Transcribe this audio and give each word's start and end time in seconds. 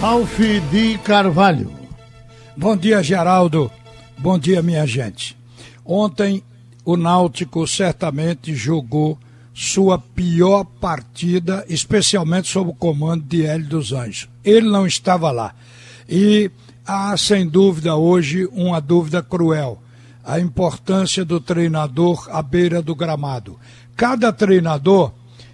Ralph 0.00 0.38
de 0.70 0.96
Carvalho. 0.98 1.72
Bom 2.56 2.76
dia, 2.76 3.02
Geraldo. 3.02 3.68
Bom 4.16 4.38
dia, 4.38 4.62
minha 4.62 4.86
gente. 4.86 5.36
Ontem 5.84 6.40
o 6.84 6.96
Náutico 6.96 7.66
certamente 7.66 8.54
jogou 8.54 9.18
sua 9.52 9.98
pior 9.98 10.64
partida, 10.80 11.64
especialmente 11.68 12.46
sob 12.46 12.70
o 12.70 12.74
comando 12.74 13.24
de 13.24 13.44
Hélio 13.44 13.66
dos 13.66 13.92
Anjos. 13.92 14.28
Ele 14.44 14.70
não 14.70 14.86
estava 14.86 15.32
lá. 15.32 15.52
E 16.08 16.48
há, 16.86 17.16
sem 17.16 17.44
dúvida, 17.44 17.96
hoje 17.96 18.48
uma 18.52 18.80
dúvida 18.80 19.20
cruel: 19.20 19.82
a 20.24 20.38
importância 20.38 21.24
do 21.24 21.40
treinador 21.40 22.28
à 22.30 22.40
beira 22.40 22.80
do 22.80 22.94
gramado. 22.94 23.58
Cada 23.96 24.32
treinador 24.32 25.12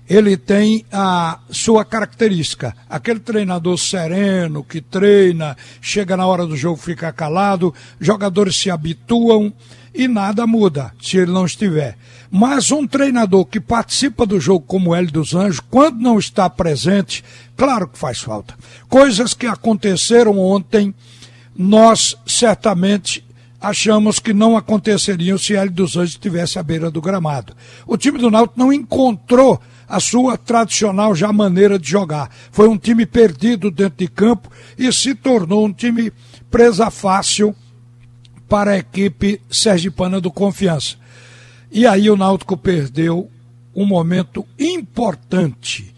ele 0.08 0.36
tem 0.36 0.84
a 0.92 1.38
sua 1.50 1.84
característica. 1.84 2.74
Aquele 2.88 3.20
treinador 3.20 3.78
sereno, 3.78 4.62
que 4.62 4.80
treina, 4.80 5.56
chega 5.80 6.16
na 6.16 6.26
hora 6.26 6.46
do 6.46 6.56
jogo, 6.56 6.76
fica 6.76 7.12
calado, 7.12 7.74
jogadores 7.98 8.56
se 8.56 8.70
habituam 8.70 9.52
e 9.94 10.08
nada 10.08 10.46
muda 10.46 10.92
se 11.00 11.16
ele 11.16 11.30
não 11.30 11.46
estiver. 11.46 11.96
Mas 12.30 12.70
um 12.70 12.86
treinador 12.86 13.46
que 13.46 13.60
participa 13.60 14.26
do 14.26 14.40
jogo 14.40 14.66
como 14.66 14.94
Hélio 14.94 15.12
dos 15.12 15.34
Anjos, 15.34 15.60
quando 15.60 16.00
não 16.00 16.18
está 16.18 16.50
presente, 16.50 17.24
claro 17.56 17.88
que 17.88 17.98
faz 17.98 18.18
falta. 18.18 18.54
Coisas 18.88 19.32
que 19.32 19.46
aconteceram 19.46 20.38
ontem, 20.38 20.92
nós 21.56 22.16
certamente 22.26 23.24
achamos 23.60 24.18
que 24.18 24.34
não 24.34 24.56
aconteceriam 24.56 25.38
se 25.38 25.54
Hélio 25.54 25.72
dos 25.72 25.96
Anjos 25.96 26.10
estivesse 26.14 26.58
à 26.58 26.62
beira 26.62 26.90
do 26.90 27.00
gramado. 27.00 27.54
O 27.86 27.96
time 27.96 28.18
do 28.18 28.30
Náutico 28.30 28.58
não 28.58 28.72
encontrou 28.72 29.62
a 29.88 30.00
sua 30.00 30.36
tradicional 30.36 31.14
já 31.14 31.32
maneira 31.32 31.78
de 31.78 31.88
jogar. 31.88 32.30
Foi 32.50 32.68
um 32.68 32.78
time 32.78 33.06
perdido 33.06 33.70
dentro 33.70 33.98
de 33.98 34.08
campo 34.08 34.50
e 34.78 34.92
se 34.92 35.14
tornou 35.14 35.66
um 35.66 35.72
time 35.72 36.12
presa 36.50 36.90
fácil 36.90 37.54
para 38.48 38.72
a 38.72 38.78
equipe 38.78 39.40
sergipana 39.50 40.20
do 40.20 40.30
Confiança. 40.30 40.96
E 41.70 41.86
aí 41.86 42.08
o 42.08 42.16
Náutico 42.16 42.56
perdeu 42.56 43.28
um 43.74 43.84
momento 43.84 44.46
importante 44.58 45.94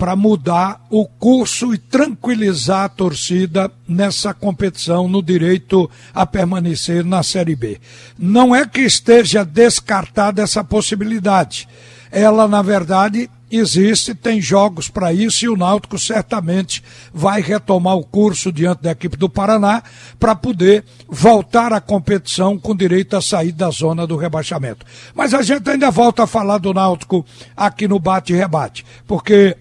para 0.00 0.16
mudar 0.16 0.84
o 0.88 1.06
curso 1.06 1.74
e 1.74 1.78
tranquilizar 1.78 2.84
a 2.84 2.88
torcida 2.88 3.70
nessa 3.86 4.32
competição 4.32 5.06
no 5.06 5.22
direito 5.22 5.90
a 6.14 6.24
permanecer 6.24 7.04
na 7.04 7.22
Série 7.22 7.54
B. 7.54 7.78
Não 8.18 8.56
é 8.56 8.66
que 8.66 8.80
esteja 8.80 9.44
descartada 9.44 10.40
essa 10.42 10.64
possibilidade. 10.64 11.68
Ela, 12.10 12.48
na 12.48 12.60
verdade, 12.62 13.30
existe, 13.50 14.14
tem 14.14 14.40
jogos 14.40 14.88
para 14.88 15.12
isso 15.12 15.44
e 15.44 15.48
o 15.48 15.56
Náutico 15.56 15.98
certamente 15.98 16.82
vai 17.12 17.40
retomar 17.40 17.96
o 17.96 18.04
curso 18.04 18.52
diante 18.52 18.82
da 18.82 18.92
equipe 18.92 19.16
do 19.16 19.28
Paraná 19.28 19.82
para 20.18 20.34
poder 20.34 20.84
voltar 21.08 21.72
à 21.72 21.80
competição 21.80 22.58
com 22.58 22.74
direito 22.74 23.16
a 23.16 23.22
sair 23.22 23.52
da 23.52 23.70
zona 23.70 24.06
do 24.06 24.16
rebaixamento. 24.16 24.86
Mas 25.14 25.34
a 25.34 25.42
gente 25.42 25.68
ainda 25.68 25.90
volta 25.90 26.24
a 26.24 26.28
falar 26.28 26.58
do 26.58 26.72
Náutico 26.72 27.24
aqui 27.56 27.88
no 27.88 27.98
Bate 27.98 28.32
Rebate, 28.32 28.84
porque 29.06 29.56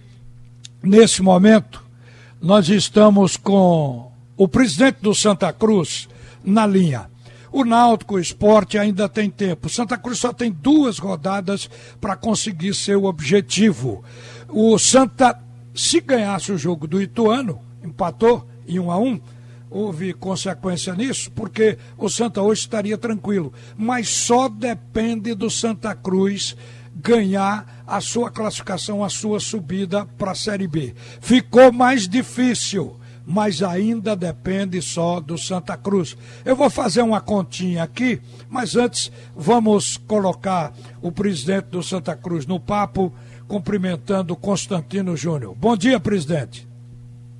nesse 0.83 1.21
momento 1.21 1.83
nós 2.41 2.69
estamos 2.69 3.35
com 3.35 4.11
o 4.37 4.47
presidente 4.47 4.97
do 5.01 5.13
Santa 5.13 5.51
Cruz 5.51 6.07
na 6.43 6.65
linha. 6.65 7.08
O 7.51 7.63
Náutico 7.63 8.15
o 8.15 8.19
Esporte 8.19 8.77
ainda 8.77 9.09
tem 9.09 9.29
tempo. 9.29 9.69
Santa 9.69 9.97
Cruz 9.97 10.19
só 10.19 10.31
tem 10.31 10.51
duas 10.51 10.99
rodadas 10.99 11.69
para 11.99 12.15
conseguir 12.15 12.73
seu 12.73 13.05
objetivo. 13.05 14.03
O 14.47 14.77
Santa, 14.77 15.39
se 15.73 15.99
ganhasse 16.01 16.51
o 16.51 16.57
jogo 16.57 16.87
do 16.87 17.01
Ituano, 17.01 17.59
empatou 17.83 18.47
em 18.67 18.79
1 18.79 18.91
a 18.91 18.97
1 18.97 19.21
houve 19.69 20.13
consequência 20.13 20.95
nisso, 20.95 21.31
porque 21.31 21.77
o 21.97 22.09
Santa 22.09 22.41
hoje 22.41 22.61
estaria 22.61 22.97
tranquilo. 22.97 23.53
Mas 23.77 24.09
só 24.09 24.49
depende 24.49 25.35
do 25.35 25.49
Santa 25.49 25.93
Cruz 25.93 26.55
ganhar 26.95 27.83
a 27.85 28.01
sua 28.01 28.29
classificação, 28.29 29.03
a 29.03 29.09
sua 29.09 29.39
subida 29.39 30.05
para 30.17 30.31
a 30.31 30.35
Série 30.35 30.67
B. 30.67 30.93
Ficou 31.21 31.71
mais 31.71 32.07
difícil 32.07 32.98
mas 33.29 33.61
ainda 33.61 34.15
depende 34.15 34.81
só 34.81 35.19
do 35.19 35.37
Santa 35.37 35.77
Cruz. 35.77 36.17
Eu 36.43 36.55
vou 36.55 36.67
fazer 36.67 37.03
uma 37.03 37.21
continha 37.21 37.83
aqui, 37.83 38.19
mas 38.49 38.75
antes 38.75 39.11
vamos 39.35 39.97
colocar 39.97 40.73
o 40.99 41.11
presidente 41.11 41.65
do 41.65 41.83
Santa 41.83 42.15
Cruz 42.15 42.47
no 42.47 42.59
papo, 42.59 43.13
cumprimentando 43.47 44.35
Constantino 44.35 45.15
Júnior. 45.15 45.53
Bom 45.53 45.77
dia, 45.77 45.99
presidente. 45.99 46.67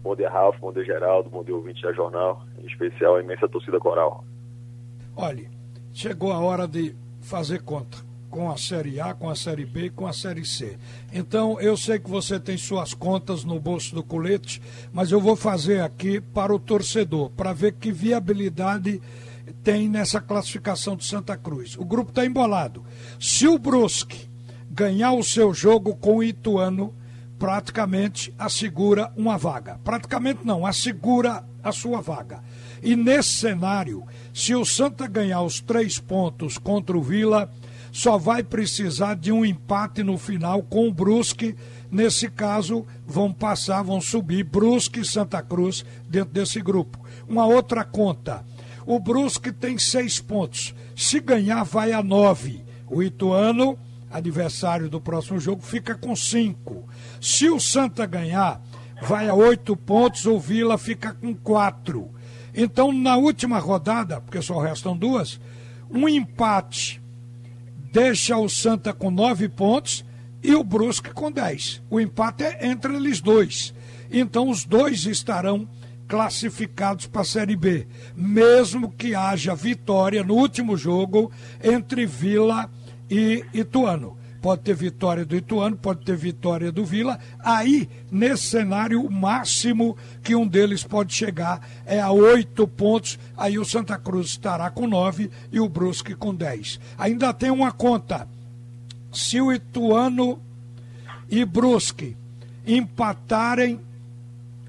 Bom 0.04 0.16
dia, 0.16 0.30
Ralf. 0.30 0.60
Bom 0.60 0.72
dia, 0.72 0.86
Geraldo. 0.86 1.28
Bom 1.28 1.44
dia, 1.44 1.56
ouvinte 1.56 1.82
da 1.82 1.92
Jornal. 1.92 2.46
Em 2.62 2.68
especial, 2.68 3.16
a 3.16 3.24
imensa 3.24 3.50
torcida 3.50 3.80
coral. 3.80 4.24
Olhe, 5.16 5.50
chegou 5.92 6.32
a 6.32 6.38
hora 6.38 6.68
de 6.68 6.96
fazer 7.20 7.64
conta 7.64 8.09
com 8.30 8.52
a 8.52 8.58
Série 8.58 9.00
A, 9.00 9.14
com 9.14 9.30
a 9.30 9.36
Série 9.36 9.66
B 9.66 9.86
e 9.86 9.90
com 9.90 10.08
a 10.08 10.14
Série 10.14 10.46
C. 10.46 10.78
Então, 11.12 11.60
eu 11.60 11.76
sei 11.76 12.00
que 12.00 12.10
você 12.10 12.40
tem 12.40 12.58
suas 12.58 12.94
contas 12.94 13.44
no 13.44 13.60
bolso 13.60 13.96
do 13.96 14.04
colete, 14.04 14.62
mas 14.94 15.12
eu 15.12 15.20
vou 15.20 15.36
fazer 15.36 15.82
aqui 15.82 16.22
para 16.22 16.54
o 16.54 16.60
torcedor, 16.60 17.30
para 17.32 17.54
ver 17.54 17.74
que 17.74 17.92
viabilidade 17.92 19.02
tem 19.64 19.90
nessa 19.90 20.22
classificação 20.22 20.96
de 20.96 21.06
Santa 21.06 21.36
Cruz. 21.36 21.76
O 21.78 21.86
grupo 21.86 22.12
está 22.12 22.26
embolado. 22.26 22.84
Se 23.20 23.48
o 23.48 23.58
Brusque 23.58 24.30
ganhar 24.70 25.14
o 25.14 25.24
seu 25.24 25.54
jogo 25.54 25.96
com 25.96 26.18
o 26.18 26.24
Ituano, 26.24 26.94
praticamente 27.40 28.34
assegura 28.38 29.12
uma 29.16 29.38
vaga. 29.38 29.80
Praticamente 29.84 30.42
não, 30.46 30.66
assegura 30.66 31.44
a 31.64 31.72
sua 31.72 32.02
vaga. 32.02 32.44
E 32.82 32.96
nesse 32.96 33.30
cenário, 33.30 34.04
se 34.34 34.56
o 34.56 34.64
Santa 34.64 35.08
ganhar 35.08 35.42
os 35.42 35.60
três 35.60 36.00
pontos 36.00 36.58
contra 36.58 36.98
o 36.98 37.02
Vila, 37.02 37.52
só 37.92 38.18
vai 38.18 38.44
precisar 38.44 39.16
de 39.16 39.32
um 39.32 39.44
empate 39.44 40.04
no 40.04 40.18
final 40.18 40.62
com 40.64 40.88
o 40.88 40.94
Brusque. 40.94 41.56
Nesse 41.92 42.30
caso, 42.30 42.86
vão 43.06 43.34
passar, 43.34 43.82
vão 43.84 44.00
subir 44.00 44.44
Brusque 44.44 45.00
e 45.02 45.06
Santa 45.06 45.42
Cruz 45.42 45.84
dentro 46.08 46.34
desse 46.34 46.62
grupo. 46.62 47.00
Uma 47.28 47.46
outra 47.46 47.84
conta. 47.84 48.46
O 48.86 49.00
Brusque 49.00 49.52
tem 49.52 49.78
seis 49.78 50.20
pontos. 50.20 50.74
Se 50.96 51.20
ganhar, 51.20 51.64
vai 51.64 51.92
a 51.92 52.04
nove. 52.04 52.64
O 52.88 53.04
Ituano, 53.04 53.78
adversário 54.10 54.90
do 54.90 55.02
próximo 55.02 55.40
jogo, 55.40 55.62
fica 55.62 55.96
com 55.96 56.16
cinco. 56.16 56.88
Se 57.22 57.50
o 57.50 57.60
Santa 57.60 58.06
ganhar, 58.06 58.62
vai 59.02 59.30
a 59.30 59.34
oito 59.34 59.76
pontos. 59.76 60.26
O 60.26 60.40
Vila 60.40 60.78
fica 60.78 61.14
com 61.14 61.36
quatro. 61.36 62.10
Então, 62.54 62.92
na 62.92 63.16
última 63.16 63.60
rodada, 63.60 64.20
porque 64.22 64.42
só 64.42 64.60
restam 64.60 64.98
duas, 64.98 65.40
um 65.90 66.08
empate 66.08 66.99
deixa 67.92 68.38
o 68.38 68.50
Santa 68.50 68.94
com 68.94 69.10
nove 69.10 69.50
pontos 69.50 70.06
e 70.44 70.54
o 70.54 70.64
Brusque 70.64 71.12
com 71.12 71.32
dez. 71.32 71.82
O 71.90 72.00
empate 72.00 72.44
é 72.44 72.68
entre 72.68 72.96
eles 72.96 73.22
dois. 73.22 73.74
Então 74.12 74.50
os 74.50 74.66
dois 74.66 75.06
estarão 75.06 75.68
classificados 76.08 77.06
para 77.06 77.22
a 77.22 77.26
Série 77.26 77.56
B, 77.56 77.88
mesmo 78.16 78.90
que 78.92 79.14
haja 79.14 79.54
vitória 79.54 80.24
no 80.24 80.36
último 80.36 80.76
jogo 80.76 81.32
entre 81.64 82.06
Vila 82.06 82.70
e 83.10 83.46
Ituano 83.54 84.19
pode 84.42 84.62
ter 84.62 84.76
vitória 84.76 85.26
do 85.26 85.36
Ituano, 85.36 85.76
pode 85.78 86.06
ter 86.06 86.16
vitória 86.16 86.72
do 86.72 86.86
Vila. 86.86 87.20
Aí, 87.40 87.90
nesse 88.12 88.44
cenário, 88.44 89.02
o 89.02 89.12
máximo 89.12 89.98
que 90.24 90.36
um 90.36 90.48
deles 90.48 90.84
pode 90.84 91.14
chegar 91.14 91.68
é 91.86 92.00
a 92.00 92.12
oito 92.12 92.68
pontos. 92.68 93.20
Aí 93.38 93.60
o 93.60 93.66
Santa 93.66 93.98
Cruz 93.98 94.28
estará 94.28 94.70
com 94.70 94.88
nove 94.88 95.30
e 95.52 95.60
o 95.60 95.70
Brusque 95.70 96.16
com 96.16 96.34
dez. 96.34 96.80
Ainda 96.98 97.34
tem 97.34 97.52
uma 97.52 97.72
conta. 97.72 98.28
Se 99.12 99.42
o 99.42 99.52
Ituano 99.52 100.40
e 101.30 101.44
Brusque 101.44 102.16
empatarem, 102.66 103.80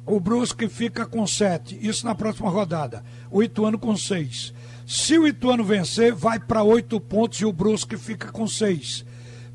o 0.05 0.19
Brusque 0.19 0.69
fica 0.69 1.07
com 1.07 1.27
sete. 1.27 1.79
Isso 1.81 2.05
na 2.05 2.15
próxima 2.15 2.51
rodada. 2.51 3.05
O 3.31 3.43
Ituano 3.43 3.79
com 3.79 3.97
seis. 3.97 4.53
Se 4.87 5.17
o 5.17 5.29
Ituano 5.29 5.63
vencer, 5.63 6.13
vai 6.13 6.41
para 6.41 6.65
oito 6.65 6.99
pontos 7.01 7.41
e 7.41 7.45
o 7.45 7.53
Brusque 7.53 7.97
fica 7.97 8.33
com 8.33 8.49
seis 8.49 9.05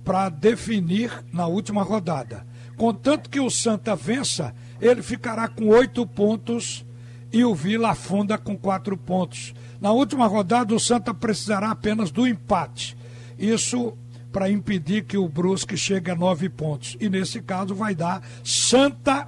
para 0.05 0.29
definir 0.29 1.11
na 1.33 1.47
última 1.47 1.81
rodada. 1.81 2.45
Contanto 2.77 3.29
que 3.29 3.39
o 3.39 3.49
Santa 3.49 3.95
vença, 3.95 4.53
ele 4.79 5.01
ficará 5.01 5.47
com 5.47 5.67
oito 5.69 6.05
pontos 6.05 6.85
e 7.33 7.43
o 7.43 7.55
Vila 7.55 7.89
afunda 7.89 8.37
com 8.37 8.55
quatro 8.55 8.95
pontos. 8.95 9.53
Na 9.81 9.91
última 9.91 10.27
rodada, 10.27 10.73
o 10.73 10.79
Santa 10.79 11.13
precisará 11.13 11.71
apenas 11.71 12.11
do 12.11 12.27
empate. 12.27 12.95
Isso 13.37 13.97
para 14.31 14.49
impedir 14.49 15.05
que 15.05 15.17
o 15.17 15.27
Brusque 15.27 15.77
chegue 15.77 16.11
a 16.11 16.15
nove 16.15 16.49
pontos. 16.49 16.97
E 16.99 17.09
nesse 17.09 17.41
caso 17.41 17.73
vai 17.73 17.95
dar 17.95 18.21
Santa 18.43 19.27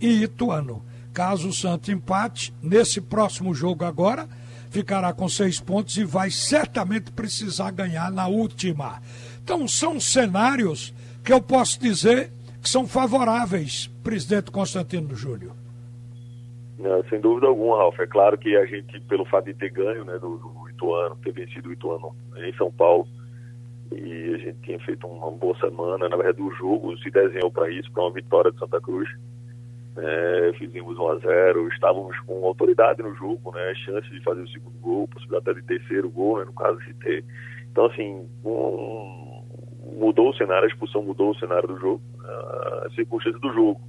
e 0.00 0.22
Ituano. 0.22 0.82
Caso 1.12 1.48
o 1.48 1.52
Santa 1.52 1.92
empate, 1.92 2.52
nesse 2.62 3.00
próximo 3.00 3.54
jogo 3.54 3.84
agora, 3.84 4.28
ficará 4.70 5.12
com 5.12 5.28
seis 5.28 5.60
pontos 5.60 5.96
e 5.96 6.04
vai 6.04 6.30
certamente 6.30 7.10
precisar 7.10 7.70
ganhar 7.70 8.10
na 8.10 8.26
última. 8.26 9.00
Então, 9.46 9.68
são 9.68 10.00
cenários 10.00 10.92
que 11.24 11.32
eu 11.32 11.40
posso 11.40 11.80
dizer 11.80 12.32
que 12.60 12.68
são 12.68 12.84
favoráveis, 12.84 13.86
presidente 14.02 14.50
Constantino 14.50 15.14
Júnior. 15.14 15.52
Não, 16.76 17.04
sem 17.04 17.20
dúvida 17.20 17.46
alguma, 17.46 17.76
Ralf. 17.76 17.96
É 18.00 18.08
claro 18.08 18.36
que 18.36 18.56
a 18.56 18.66
gente, 18.66 18.98
pelo 19.02 19.24
fato 19.24 19.44
de 19.44 19.54
ter 19.54 19.70
ganho 19.70 20.04
né, 20.04 20.14
do, 20.14 20.36
do 20.36 20.68
Ituano, 20.68 21.16
ter 21.22 21.30
vencido 21.30 21.68
o 21.68 21.72
Ituano 21.72 22.12
em 22.38 22.52
São 22.54 22.72
Paulo, 22.72 23.06
e 23.92 24.34
a 24.34 24.38
gente 24.38 24.58
tinha 24.64 24.80
feito 24.80 25.06
uma 25.06 25.30
boa 25.30 25.56
semana, 25.60 26.08
na 26.08 26.16
verdade 26.16 26.42
o 26.42 26.50
jogo 26.50 26.98
se 26.98 27.08
desenhou 27.08 27.52
para 27.52 27.70
isso, 27.70 27.88
para 27.92 28.02
uma 28.02 28.12
vitória 28.12 28.50
de 28.50 28.58
Santa 28.58 28.80
Cruz. 28.80 29.08
É, 29.96 30.52
fizemos 30.58 30.98
1 30.98 31.08
a 31.08 31.18
0 31.18 31.68
estávamos 31.68 32.18
com 32.26 32.44
autoridade 32.44 33.00
no 33.00 33.14
jogo, 33.14 33.52
né, 33.52 33.74
chance 33.76 34.10
de 34.10 34.20
fazer 34.24 34.42
o 34.42 34.48
segundo 34.48 34.76
gol, 34.80 35.06
possibilidade 35.06 35.60
de 35.60 35.66
terceiro 35.68 36.10
gol, 36.10 36.40
né, 36.40 36.46
no 36.46 36.52
caso 36.52 36.80
de 36.80 36.92
ter. 36.94 37.24
Então, 37.70 37.86
assim, 37.86 38.26
um, 38.42 39.35
mudou 39.94 40.30
o 40.30 40.36
cenário, 40.36 40.64
a 40.64 40.68
expulsão 40.68 41.02
mudou 41.02 41.30
o 41.30 41.38
cenário 41.38 41.68
do 41.68 41.78
jogo, 41.78 42.02
a 42.24 42.88
circunstância 42.94 43.38
do 43.38 43.52
jogo. 43.52 43.80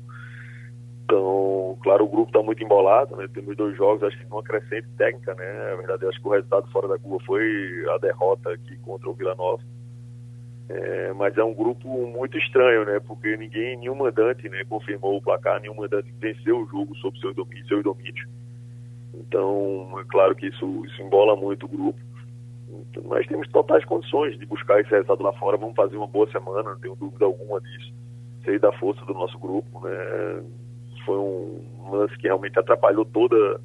Então, 1.04 1.78
claro, 1.82 2.04
o 2.04 2.10
grupo 2.10 2.28
está 2.28 2.44
muito 2.44 2.62
embolado, 2.62 3.16
né? 3.16 3.30
Temos 3.34 3.56
dois 3.56 3.78
jogos, 3.78 4.04
acho 4.04 4.18
que 4.18 4.26
uma 4.26 4.44
crescente 4.44 4.88
técnica, 4.98 5.34
né? 5.36 5.70
Na 5.70 5.76
verdade, 5.76 6.06
acho 6.06 6.22
que 6.22 6.28
o 6.28 6.32
resultado 6.32 6.70
fora 6.70 6.88
da 6.90 7.00
curva 7.00 7.24
foi 7.26 7.86
a 7.96 7.98
derrota 7.98 8.52
aqui 8.52 8.76
contra 8.80 9.10
o 9.10 9.14
Vila 9.14 9.34
Nova. 9.36 9.64
É, 10.70 11.14
mas 11.14 11.38
é 11.38 11.44
um 11.44 11.54
grupo 11.54 11.88
muito 12.08 12.38
estranho, 12.38 12.84
né? 12.84 13.00
Porque 13.00 13.38
ninguém, 13.38 13.78
nenhum 13.78 13.96
mandante, 13.96 14.50
né, 14.50 14.66
confirmou 14.68 15.16
o 15.16 15.22
placar, 15.22 15.62
nenhum 15.62 15.76
mandante 15.76 16.14
venceu 16.20 16.60
o 16.60 16.68
jogo 16.68 16.94
sob 16.98 17.18
seu 17.20 17.34
domínio, 17.34 17.68
seu 17.68 17.82
domínio. 17.82 18.28
Então, 19.14 19.98
é 20.00 20.04
claro 20.10 20.36
que 20.36 20.48
isso, 20.48 20.86
isso 20.86 21.02
embola 21.02 21.38
muito 21.38 21.66
o 21.66 21.70
grupo. 21.70 22.00
Mas 23.06 23.28
temos 23.28 23.48
totais 23.50 23.84
condições 23.86 24.38
de 24.38 24.46
buscar 24.46 24.80
esse 24.80 24.90
resultado 24.90 25.24
lá 25.24 25.34
fora. 25.34 25.58
Vamos 25.58 25.76
fazer 25.76 25.98
uma 25.98 26.08
boa 26.08 26.30
semana, 26.32 26.72
não 26.72 26.80
tenho 26.80 26.96
dúvida 26.96 27.26
alguma 27.26 27.60
disso. 27.62 27.94
Sei 28.44 28.60
da 28.60 28.72
força 28.74 29.04
do 29.06 29.14
nosso 29.14 29.38
grupo, 29.38 29.82
né? 29.82 30.44
Foi 31.06 31.18
um 31.18 31.90
lance 31.92 32.18
que 32.18 32.28
realmente 32.28 32.60
atrapalhou 32.60 33.06
toda 33.06 33.60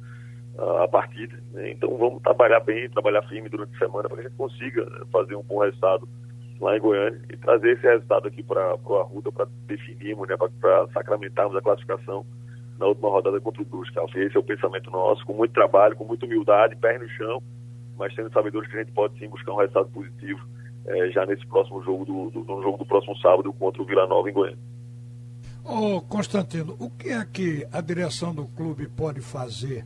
a 0.83 0.87
partida. 0.87 1.37
Né? 1.51 1.71
Então 1.71 1.97
vamos 1.97 2.21
trabalhar 2.21 2.59
bem, 2.59 2.89
trabalhar 2.89 3.23
firme 3.23 3.49
durante 3.49 3.75
a 3.75 3.79
semana 3.79 4.07
para 4.07 4.17
que 4.17 4.27
a 4.27 4.29
gente 4.29 4.37
consiga 4.37 4.85
fazer 5.11 5.35
um 5.35 5.43
bom 5.43 5.59
resultado 5.59 6.07
lá 6.61 6.77
em 6.77 6.79
Goiânia 6.79 7.19
e 7.31 7.37
trazer 7.37 7.71
esse 7.71 7.83
resultado 7.83 8.27
aqui 8.27 8.43
para 8.43 8.77
o 8.85 8.95
Arruda 8.97 9.31
para 9.31 9.47
definirmos, 9.67 10.27
né, 10.27 10.35
para 10.37 10.87
sacramentarmos 10.93 11.55
a 11.55 11.61
classificação 11.61 12.25
na 12.79 12.87
última 12.87 13.09
rodada 13.09 13.39
contra 13.41 13.61
o 13.61 13.65
Brusque. 13.65 13.97
Esse 14.15 14.35
é 14.35 14.39
o 14.39 14.43
pensamento 14.43 14.89
nosso, 14.89 15.25
com 15.25 15.33
muito 15.33 15.53
trabalho, 15.53 15.95
com 15.95 16.05
muita 16.05 16.25
humildade, 16.25 16.75
pé 16.75 16.97
no 16.97 17.09
chão, 17.09 17.41
mas 17.97 18.13
sendo 18.15 18.31
sabedores 18.31 18.69
que 18.69 18.77
a 18.77 18.83
gente 18.83 18.93
pode 18.93 19.17
sim 19.19 19.27
buscar 19.27 19.53
um 19.53 19.57
resultado 19.57 19.89
positivo 19.89 20.41
é, 20.85 21.09
já 21.11 21.25
nesse 21.25 21.45
próximo 21.47 21.81
jogo 21.83 22.05
do, 22.05 22.29
do, 22.29 22.43
no 22.43 22.61
jogo 22.61 22.77
do 22.77 22.85
próximo 22.85 23.17
sábado 23.17 23.51
contra 23.53 23.81
o 23.81 23.85
Vila 23.85 24.07
Nova 24.07 24.29
em 24.29 24.33
Goiânia. 24.33 24.59
Ô 25.63 26.01
Constantino, 26.01 26.75
o 26.77 26.89
que 26.89 27.09
é 27.09 27.23
que 27.23 27.65
a 27.71 27.79
direção 27.79 28.35
do 28.35 28.45
clube 28.47 28.87
pode 28.87 29.21
fazer 29.21 29.85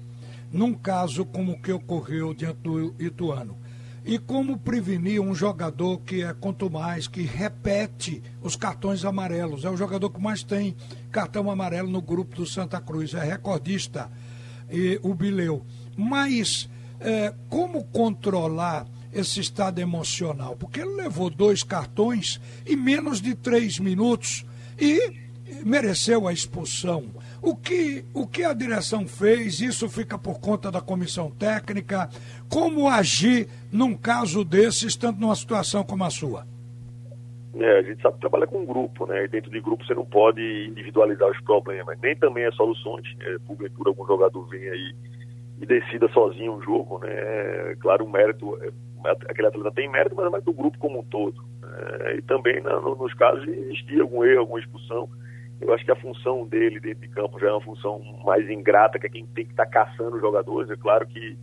num 0.52 0.74
caso 0.74 1.26
como 1.26 1.52
o 1.52 1.62
que 1.62 1.72
ocorreu 1.72 2.34
diante 2.34 2.60
do 2.62 2.96
Ituano? 3.00 3.58
E 4.04 4.18
como 4.18 4.58
prevenir 4.58 5.22
um 5.22 5.36
jogador 5.36 6.00
que 6.00 6.24
é 6.24 6.34
quanto 6.34 6.70
mais, 6.70 7.10
que 7.10 7.24
repete 7.24 8.24
os 8.42 8.56
cartões 8.56 9.04
amarelos? 9.04 9.66
É 9.66 9.70
o 9.70 9.76
jogador 9.76 10.10
que 10.10 10.22
mais 10.22 10.44
tem 10.44 10.78
cartão 11.12 11.52
amarelo 11.52 11.90
no 11.90 12.02
grupo 12.02 12.34
do 12.34 12.46
Santa 12.46 12.80
Cruz, 12.80 13.14
é 13.14 13.20
recordista, 13.22 14.10
e, 14.72 14.98
o 15.04 15.14
Bileu. 15.14 15.62
Mas 15.98 16.70
é, 17.00 17.34
como 17.50 17.84
controlar 17.86 18.86
esse 19.14 19.40
estado 19.40 19.80
emocional? 19.80 20.56
Porque 20.56 20.82
ele 20.82 20.96
levou 20.96 21.30
dois 21.30 21.64
cartões 21.64 22.40
em 22.66 22.76
menos 22.76 23.22
de 23.22 23.36
três 23.36 23.80
minutos 23.80 24.46
e 24.80 25.28
mereceu 25.66 26.28
a 26.28 26.34
expulsão. 26.34 27.06
O 27.42 27.56
que, 27.56 28.04
o 28.14 28.28
que 28.28 28.44
a 28.44 28.54
direção 28.54 29.08
fez, 29.08 29.60
isso 29.60 29.90
fica 29.90 30.18
por 30.18 30.40
conta 30.40 30.72
da 30.72 30.82
comissão 30.82 31.32
técnica. 31.32 32.10
Como 32.50 32.88
agir 32.88 33.48
num 33.72 33.96
caso 33.96 34.44
desse, 34.44 34.88
estando 34.88 35.20
numa 35.20 35.36
situação 35.36 35.84
como 35.84 36.04
a 36.04 36.10
sua? 36.10 36.46
É, 37.60 37.80
a 37.80 37.82
gente 37.82 38.02
sabe 38.02 38.16
que 38.16 38.22
trabalha 38.22 38.46
com 38.46 38.66
grupo, 38.66 39.08
né? 39.08 39.26
E 39.26 39.28
dentro 39.28 39.50
de 39.50 39.60
grupo 39.60 39.84
você 39.84 39.96
não 39.96 40.06
pode 40.06 40.42
individualizar 40.68 41.28
os 41.30 41.42
problemas, 41.42 41.98
nem 42.02 42.16
também 42.16 42.46
as 42.46 42.56
soluções. 42.56 43.04
É, 43.22 43.38
porventura 43.40 43.90
algum 43.90 44.06
jogador 44.06 44.48
vem 44.48 44.70
aí 44.70 44.94
e 45.60 45.66
decida 45.66 46.08
sozinho 46.10 46.54
um 46.54 46.62
jogo, 46.62 47.00
né? 47.00 47.10
É, 47.10 47.76
claro, 47.80 48.06
o 48.06 48.10
mérito, 48.10 48.58
é, 48.64 48.72
aquele 49.28 49.48
atleta 49.48 49.72
tem 49.72 49.90
mérito, 49.90 50.16
mas 50.16 50.28
é 50.28 50.30
mais 50.30 50.44
do 50.44 50.54
grupo 50.54 50.78
como 50.78 51.00
um 51.00 51.04
todo. 51.04 51.44
É, 51.64 52.16
e 52.16 52.22
também 52.22 52.62
na, 52.62 52.80
no, 52.80 52.96
nos 52.96 53.14
casos 53.14 53.44
de 53.44 53.52
existir 53.52 54.02
algum 54.02 54.24
erro, 54.24 54.42
alguma 54.42 54.60
expulsão, 54.60 55.10
eu 55.60 55.74
acho 55.74 55.84
que 55.84 55.92
a 55.92 55.96
função 55.96 56.48
dele 56.48 56.80
dentro 56.80 57.02
de 57.02 57.08
campo 57.10 57.40
já 57.40 57.48
é 57.48 57.52
uma 57.52 57.62
função 57.62 58.00
mais 58.24 58.48
ingrata, 58.50 59.00
que 59.00 59.08
é 59.08 59.10
quem 59.10 59.26
tem 59.28 59.46
que 59.46 59.52
estar 59.52 59.66
tá 59.66 59.72
caçando 59.72 60.16
os 60.16 60.22
jogadores. 60.22 60.70
É 60.70 60.76
claro 60.76 61.08
que 61.08 61.38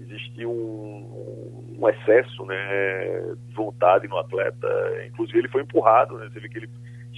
existiu 0.00 0.50
um, 0.50 1.76
um, 1.78 1.88
excesso 1.88 2.44
né, 2.46 3.34
de 3.46 3.54
vontade 3.54 4.08
no 4.08 4.16
atleta. 4.16 4.66
Inclusive 5.06 5.40
ele 5.40 5.48
foi 5.48 5.62
empurrado, 5.62 6.16
né? 6.16 6.30
Você 6.32 6.40
vê 6.40 6.48
que 6.48 6.58
ele 6.58 6.70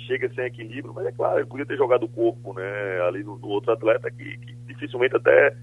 chega 0.06 0.29
sem 0.35 0.44
equilíbrio, 0.44 0.93
mas 0.93 1.06
é 1.06 1.12
claro, 1.12 1.39
ele 1.39 1.47
podia 1.47 1.65
ter 1.65 1.77
jogado 1.77 2.05
o 2.05 2.09
corpo 2.09 2.53
né, 2.55 3.00
ali 3.06 3.23
no, 3.23 3.39
no 3.39 3.47
outro 3.47 3.73
atleta 3.73 4.11
que, 4.11 4.37
que, 4.39 4.55
dificilmente 4.67 5.17
até 5.17 5.55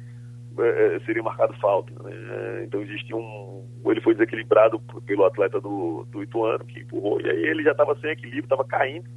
é, 0.62 0.96
é 0.96 1.00
seria 1.02 1.24
marcado 1.24 1.54
falta. 1.60 1.92
Né? 2.04 2.64
Então 2.64 2.82
existe 2.82 3.14
um. 3.14 3.68
Ele 3.86 4.02
foi 4.02 4.14
desequilibrado 4.14 4.80
pelo 5.06 5.26
atleta 5.26 5.60
do, 5.60 6.06
do 6.12 6.24
Ituano, 6.24 6.66
que 6.66 6.82
empurrou, 6.82 7.20
e 7.22 7.30
aí 7.30 7.44
ele 7.44 7.64
já 7.64 7.72
estava 7.72 7.96
sem 8.00 8.12
equilíbrio, 8.12 8.44
estava 8.44 8.64
caindo 8.66 9.10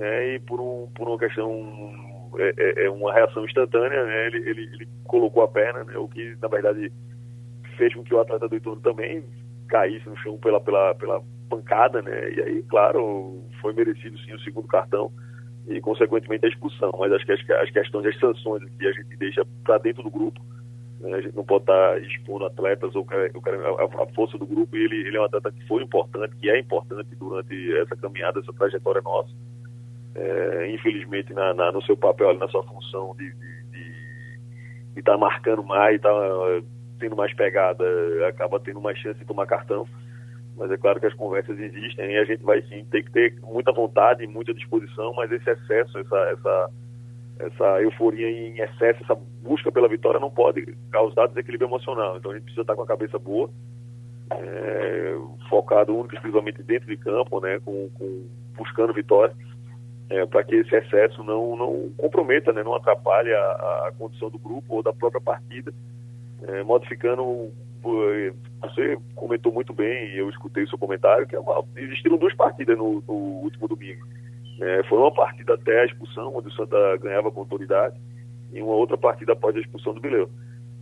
né, 0.00 0.34
e 0.34 0.38
por, 0.40 0.58
um, 0.58 0.88
por 0.94 1.06
uma 1.06 1.18
questão, 1.18 1.52
é, 2.38 2.54
é, 2.56 2.86
é 2.86 2.90
uma 2.90 3.12
reação 3.12 3.44
instantânea, 3.44 4.04
né, 4.04 4.26
ele, 4.28 4.48
ele, 4.48 4.62
ele, 4.72 4.88
colocou 5.04 5.42
a 5.42 5.48
perna, 5.48 5.84
né, 5.84 5.96
o 5.98 6.08
que 6.08 6.36
na 6.40 6.48
verdade 6.48 6.90
fez 7.76 7.94
com 7.94 8.02
que 8.02 8.14
o 8.14 8.20
atleta 8.20 8.48
do 8.48 8.56
Ituano 8.56 8.80
também 8.80 9.22
caísse 9.68 10.08
no 10.08 10.16
chão 10.16 10.38
pela, 10.38 10.58
pela, 10.58 10.94
pela 10.94 11.22
pancada, 11.50 12.00
né, 12.00 12.32
e 12.32 12.42
aí, 12.42 12.62
claro, 12.62 13.44
foi 13.60 13.74
merecido 13.74 14.18
sim 14.20 14.32
o 14.32 14.40
segundo 14.40 14.66
cartão 14.66 15.12
e 15.68 15.80
consequentemente 15.82 16.46
a 16.46 16.48
expulsão, 16.48 16.90
mas 16.98 17.12
acho 17.12 17.26
que 17.26 17.32
as, 17.32 17.50
as 17.50 17.70
questões 17.70 18.04
das 18.04 18.18
sanções 18.18 18.62
que 18.78 18.86
a 18.86 18.92
gente 18.92 19.16
deixa 19.18 19.46
para 19.64 19.76
dentro 19.78 20.02
do 20.02 20.10
grupo, 20.10 20.40
né, 21.00 21.14
a 21.14 21.20
gente 21.20 21.34
não 21.34 21.44
pode 21.44 21.62
estar 21.62 22.00
expondo 22.02 22.44
atletas 22.44 22.94
ou 22.94 23.06
a, 23.10 24.02
a, 24.02 24.06
força 24.14 24.36
do 24.36 24.46
grupo, 24.46 24.76
e 24.76 24.84
ele, 24.84 25.08
ele 25.08 25.16
é 25.16 25.20
um 25.20 25.24
atleta 25.24 25.50
que 25.50 25.66
foi 25.66 25.82
importante, 25.82 26.36
que 26.36 26.50
é 26.50 26.58
importante 26.58 27.08
durante 27.16 27.76
essa 27.78 27.96
caminhada, 27.96 28.40
essa 28.40 28.52
trajetória 28.52 29.00
nossa, 29.00 29.30
é, 30.14 30.70
infelizmente 30.70 31.32
na, 31.32 31.54
na, 31.54 31.72
no 31.72 31.82
seu 31.82 31.96
papel, 31.96 32.34
na 32.34 32.48
sua 32.48 32.62
função 32.64 33.16
de 33.16 33.32
estar 34.96 35.12
tá 35.12 35.18
marcando 35.18 35.62
mais, 35.62 35.96
estar 35.96 36.10
tá, 36.10 36.62
tendo 36.98 37.16
mais 37.16 37.32
pegada, 37.34 37.84
acaba 38.28 38.60
tendo 38.60 38.80
mais 38.80 38.98
chance 38.98 39.18
de 39.18 39.24
tomar 39.24 39.46
cartão. 39.46 39.86
Mas 40.56 40.70
é 40.70 40.76
claro 40.76 41.00
que 41.00 41.06
as 41.06 41.14
conversas 41.14 41.58
existem 41.58 42.12
e 42.12 42.18
a 42.18 42.24
gente 42.24 42.42
vai 42.42 42.60
sim 42.62 42.84
ter 42.90 43.02
que 43.02 43.10
ter 43.10 43.34
muita 43.40 43.72
vontade, 43.72 44.26
muita 44.26 44.52
disposição, 44.52 45.14
mas 45.14 45.32
esse 45.32 45.48
excesso, 45.48 45.98
essa, 45.98 46.18
essa, 46.30 46.70
essa 47.46 47.82
euforia 47.82 48.30
em 48.30 48.60
excesso, 48.60 49.02
essa 49.02 49.14
busca 49.42 49.72
pela 49.72 49.88
vitória 49.88 50.20
não 50.20 50.30
pode 50.30 50.74
causar 50.90 51.28
desequilíbrio 51.28 51.68
emocional. 51.68 52.16
Então 52.16 52.30
a 52.30 52.34
gente 52.34 52.44
precisa 52.44 52.62
estar 52.62 52.74
com 52.74 52.82
a 52.82 52.86
cabeça 52.86 53.18
boa, 53.18 53.50
é, 54.30 55.16
focado 55.48 55.96
único 55.96 56.14
exclusivamente 56.14 56.62
dentro 56.62 56.88
de 56.88 56.96
campo, 56.96 57.40
né, 57.40 57.58
com, 57.64 57.88
com 57.90 58.26
buscando 58.56 58.92
vitória 58.92 59.34
é, 60.10 60.26
para 60.26 60.42
que 60.42 60.56
esse 60.56 60.74
excesso 60.74 61.22
não, 61.22 61.56
não 61.56 61.90
comprometa, 61.96 62.52
né, 62.52 62.62
não 62.64 62.74
atrapalhe 62.74 63.32
a, 63.32 63.86
a 63.86 63.92
condição 63.96 64.28
do 64.28 64.38
grupo 64.38 64.76
ou 64.76 64.82
da 64.82 64.92
própria 64.92 65.20
partida, 65.20 65.72
é, 66.48 66.62
modificando. 66.64 67.50
Você 68.60 68.98
comentou 69.14 69.50
muito 69.50 69.72
bem, 69.72 70.14
eu 70.14 70.28
escutei 70.28 70.64
o 70.64 70.68
seu 70.68 70.76
comentário, 70.76 71.26
que 71.26 71.34
é 71.34 71.40
uma, 71.40 71.64
existiram 71.76 72.18
duas 72.18 72.34
partidas 72.34 72.76
no, 72.76 73.02
no 73.06 73.14
último 73.14 73.66
domingo. 73.66 74.04
É, 74.60 74.82
foi 74.84 74.98
uma 74.98 75.12
partida 75.12 75.54
até 75.54 75.80
a 75.80 75.86
expulsão, 75.86 76.36
onde 76.36 76.48
o 76.48 76.52
Santa 76.52 76.96
ganhava 76.98 77.30
com 77.30 77.40
autoridade, 77.40 77.98
e 78.52 78.60
uma 78.60 78.74
outra 78.74 78.98
partida 78.98 79.32
após 79.32 79.56
a 79.56 79.60
expulsão 79.60 79.94
do 79.94 80.00
Bileu. 80.00 80.28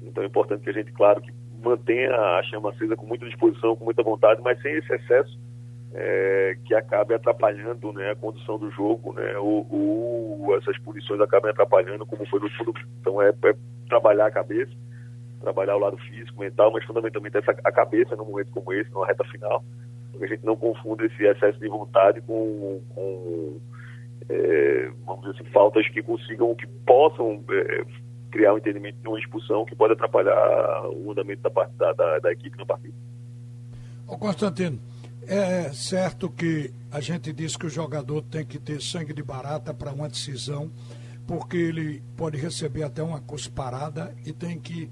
Então 0.02 0.22
é 0.22 0.26
importante 0.26 0.62
que 0.62 0.70
a 0.70 0.72
gente, 0.72 0.92
claro, 0.92 1.20
que 1.20 1.32
mantenha 1.62 2.12
a 2.12 2.42
chama 2.44 2.70
acesa 2.70 2.96
com 2.96 3.06
muita 3.06 3.26
disposição, 3.26 3.76
com 3.76 3.84
muita 3.84 4.02
vontade, 4.02 4.40
mas 4.42 4.60
sem 4.62 4.74
esse 4.74 4.92
excesso 4.92 5.38
é, 5.92 6.56
que 6.64 6.74
acabe 6.74 7.14
atrapalhando 7.14 7.92
né, 7.92 8.10
a 8.10 8.16
condução 8.16 8.58
do 8.58 8.70
jogo, 8.70 9.12
né, 9.14 9.36
ou, 9.38 9.66
ou, 9.70 10.56
essas 10.56 10.76
punições 10.78 11.20
acabem 11.20 11.50
atrapalhando, 11.50 12.06
como 12.06 12.26
foi 12.26 12.40
no 12.40 12.50
fundo. 12.50 12.74
Então 13.00 13.20
é, 13.22 13.30
é, 13.30 13.54
trabalhar 13.88 14.26
a 14.26 14.30
cabeça, 14.30 14.72
trabalhar 15.40 15.76
o 15.76 15.80
lado 15.80 15.96
físico, 15.98 16.40
mental, 16.40 16.70
mas 16.72 16.84
fundamentalmente 16.84 17.36
essa, 17.36 17.52
a 17.64 17.72
cabeça 17.72 18.16
num 18.16 18.24
momento 18.24 18.50
como 18.50 18.72
esse, 18.72 18.90
numa 18.90 19.06
reta 19.06 19.24
final, 19.24 19.64
que 20.16 20.24
a 20.24 20.26
gente 20.26 20.44
não 20.44 20.56
confunda 20.56 21.04
esse 21.04 21.22
excesso 21.22 21.58
de 21.58 21.68
vontade 21.68 22.20
com, 22.22 22.80
com 22.94 23.60
é, 24.28 24.90
vamos 25.06 25.26
dizer 25.26 25.40
assim, 25.40 25.50
faltas 25.50 25.88
que 25.88 26.02
consigam, 26.02 26.54
que 26.54 26.66
possam 26.66 27.42
é, 27.50 27.84
criar 28.30 28.54
um 28.54 28.58
entendimento 28.58 28.98
de 29.00 29.08
uma 29.08 29.18
expulsão 29.18 29.64
que 29.64 29.74
pode 29.74 29.94
atrapalhar 29.94 30.88
o 30.90 31.10
andamento 31.10 31.42
da, 31.42 31.64
da, 31.64 31.92
da, 31.92 32.18
da 32.18 32.32
equipe 32.32 32.56
no 32.58 32.66
partido. 32.66 32.94
Ô 34.06 34.16
Constantino, 34.18 34.78
é 35.26 35.72
certo 35.72 36.30
que 36.30 36.70
a 36.90 37.00
gente 37.00 37.32
diz 37.32 37.56
que 37.56 37.66
o 37.66 37.70
jogador 37.70 38.22
tem 38.22 38.44
que 38.44 38.58
ter 38.58 38.80
sangue 38.80 39.12
de 39.12 39.22
barata 39.22 39.74
para 39.74 39.92
uma 39.92 40.08
decisão 40.08 40.70
porque 41.26 41.58
ele 41.58 42.02
pode 42.16 42.38
receber 42.38 42.82
até 42.82 43.02
uma 43.02 43.20
cusparada 43.20 44.14
e 44.24 44.32
tem 44.32 44.58
que 44.58 44.90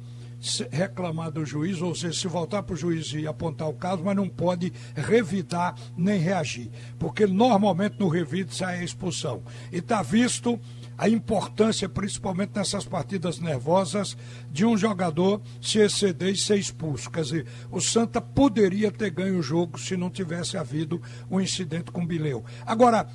reclamar 0.71 1.31
do 1.31 1.45
juiz, 1.45 1.81
ou 1.81 1.95
seja, 1.95 2.19
se 2.19 2.29
voltar 2.29 2.63
para 2.63 2.75
o 2.75 2.77
juiz 2.77 3.13
e 3.13 3.27
apontar 3.27 3.69
o 3.69 3.75
caso, 3.75 4.03
mas 4.05 4.17
não 4.17 4.29
pode 4.29 4.73
revidar 4.95 5.75
nem 5.97 6.19
reagir, 6.19 6.71
porque 6.99 7.27
normalmente 7.27 7.99
no 7.99 8.09
revide 8.09 8.55
sai 8.55 8.81
a 8.81 8.85
expulsão. 8.85 9.43
E 9.73 9.79
está 9.79 10.03
visto 10.03 10.59
a 10.99 11.09
importância, 11.09 11.89
principalmente 11.89 12.53
nessas 12.55 12.85
partidas 12.85 13.39
nervosas, 13.39 14.17
de 14.51 14.65
um 14.65 14.77
jogador 14.77 15.43
se 15.61 15.79
exceder 15.79 16.33
e 16.33 16.37
ser 16.37 16.57
expulso. 16.57 17.11
Quer 17.11 17.23
dizer, 17.23 17.47
o 17.71 17.81
Santa 17.81 18.21
poderia 18.21 18.91
ter 18.91 19.11
ganho 19.11 19.39
o 19.39 19.43
jogo 19.43 19.79
se 19.79 19.97
não 19.97 20.11
tivesse 20.11 20.57
havido 20.57 21.01
um 21.31 21.41
incidente 21.41 21.91
com 21.91 22.03
o 22.03 22.07
Bileu. 22.07 22.45
Agora, 22.65 23.07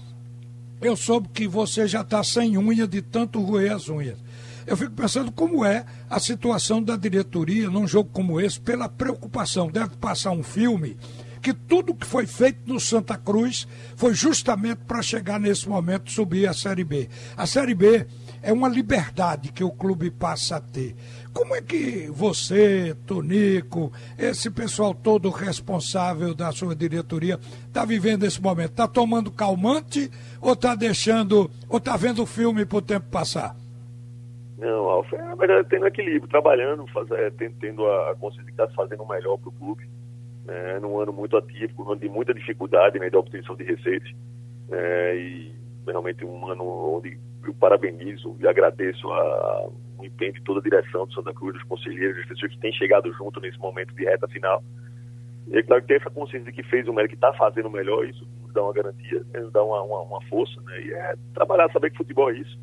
eu 0.82 0.96
soube 0.96 1.30
que 1.30 1.48
você 1.48 1.88
já 1.88 2.02
está 2.02 2.24
sem 2.24 2.58
unha 2.58 2.88
de 2.88 3.02
tanto 3.02 3.40
roer 3.40 3.72
as 3.72 3.88
unhas. 3.88 4.18
Eu 4.72 4.78
fico 4.78 4.94
pensando 4.94 5.34
como 5.34 5.66
é 5.66 5.84
a 6.10 6.18
situação 6.18 6.82
da 6.82 6.96
diretoria 6.96 7.70
num 7.70 7.86
jogo 7.86 8.10
como 8.14 8.40
esse, 8.40 8.58
pela 8.58 8.88
preocupação. 8.88 9.70
Deve 9.70 9.98
passar 9.98 10.32
um 10.32 10.42
filme 10.42 10.96
que 11.42 11.54
tudo 11.54 11.94
que 11.94 12.08
foi 12.08 12.26
feito 12.26 12.62
no 12.66 12.80
Santa 12.80 13.18
Cruz 13.18 13.68
foi 13.98 14.14
justamente 14.14 14.78
para 14.88 15.02
chegar 15.02 15.42
nesse 15.42 15.68
momento 15.68 16.10
subir 16.10 16.48
a 16.48 16.54
Série 16.54 16.86
B. 16.86 17.10
A 17.36 17.46
Série 17.46 17.76
B 17.76 18.08
é 18.42 18.54
uma 18.54 18.70
liberdade 18.70 19.52
que 19.52 19.62
o 19.62 19.72
clube 19.72 20.10
passa 20.10 20.56
a 20.56 20.62
ter. 20.62 20.96
Como 21.34 21.54
é 21.54 21.62
que 21.62 22.10
você, 22.10 22.96
Tonico, 23.06 23.92
esse 24.18 24.50
pessoal 24.50 24.94
todo 24.94 25.30
responsável 25.30 26.34
da 26.34 26.50
sua 26.54 26.74
diretoria 26.74 27.38
está 27.68 27.84
vivendo 27.84 28.24
esse 28.24 28.42
momento? 28.42 28.72
Está 28.72 28.88
tomando 28.88 29.32
calmante 29.32 30.10
ou 30.40 30.54
está 30.54 30.76
deixando, 30.76 31.52
ou 31.68 31.78
está 31.78 31.98
vendo 31.98 32.24
o 32.24 32.26
filme 32.26 32.66
para 32.66 32.78
o 32.78 32.82
tempo 32.82 33.08
passar? 33.10 33.61
Não, 34.62 34.88
Alfa, 34.88 35.18
na 35.18 35.34
verdade, 35.34 35.68
tendo 35.70 35.88
equilíbrio, 35.88 36.30
trabalhando, 36.30 36.86
faz, 36.94 37.10
é, 37.10 37.32
tendo 37.32 37.84
a 37.88 38.16
consciência 38.16 38.46
de 38.46 38.52
estar 38.52 38.68
tá 38.68 38.74
fazendo 38.76 39.02
o 39.02 39.10
melhor 39.10 39.36
para 39.40 39.50
o 39.50 39.52
clube 39.54 39.90
né, 40.46 40.80
num 40.80 41.00
ano 41.00 41.12
muito 41.12 41.36
atípico, 41.36 41.84
um 41.84 41.92
ano 41.92 42.02
de 42.02 42.08
muita 42.08 42.32
dificuldade 42.32 43.00
né, 43.00 43.10
obtenção 43.12 43.56
de 43.56 43.64
receitas. 43.64 44.12
Né, 44.70 45.16
e 45.18 45.56
realmente 45.88 46.24
um 46.24 46.48
ano 46.48 46.64
onde 46.96 47.18
eu 47.44 47.54
parabenizo 47.56 48.38
e 48.40 48.48
agradeço 48.48 49.12
a, 49.12 49.68
o 49.98 50.06
empenho 50.06 50.34
de 50.34 50.44
toda 50.44 50.60
a 50.60 50.64
direção 50.64 51.08
do 51.08 51.14
Santa 51.14 51.34
Cruz, 51.34 51.56
dos 51.56 51.64
conselheiros, 51.64 52.18
das 52.18 52.28
pessoas 52.28 52.52
que 52.52 52.60
têm 52.60 52.72
chegado 52.74 53.12
junto 53.14 53.40
nesse 53.40 53.58
momento 53.58 53.96
de 53.96 54.06
reta 54.06 54.28
final. 54.28 54.64
E 55.48 55.58
é 55.58 55.64
claro 55.64 55.82
que 55.82 55.88
ter 55.88 56.00
essa 56.00 56.12
consciência 56.12 56.52
de 56.52 56.56
que 56.56 56.70
fez 56.70 56.88
o 56.88 56.94
melhor, 56.94 57.10
que 57.10 57.16
está 57.16 57.34
fazendo 57.34 57.66
o 57.66 57.72
melhor, 57.72 58.06
isso 58.06 58.28
nos 58.44 58.54
dá 58.54 58.62
uma 58.62 58.74
garantia, 58.74 59.26
né, 59.34 59.40
nos 59.40 59.52
dá 59.52 59.64
uma, 59.64 59.82
uma, 59.82 60.02
uma, 60.02 60.22
força. 60.26 60.62
Né? 60.62 60.82
E 60.84 60.94
é 60.94 61.16
trabalhar, 61.34 61.72
saber 61.72 61.90
que 61.90 61.98
futebol 61.98 62.30
é 62.30 62.36
isso. 62.36 62.60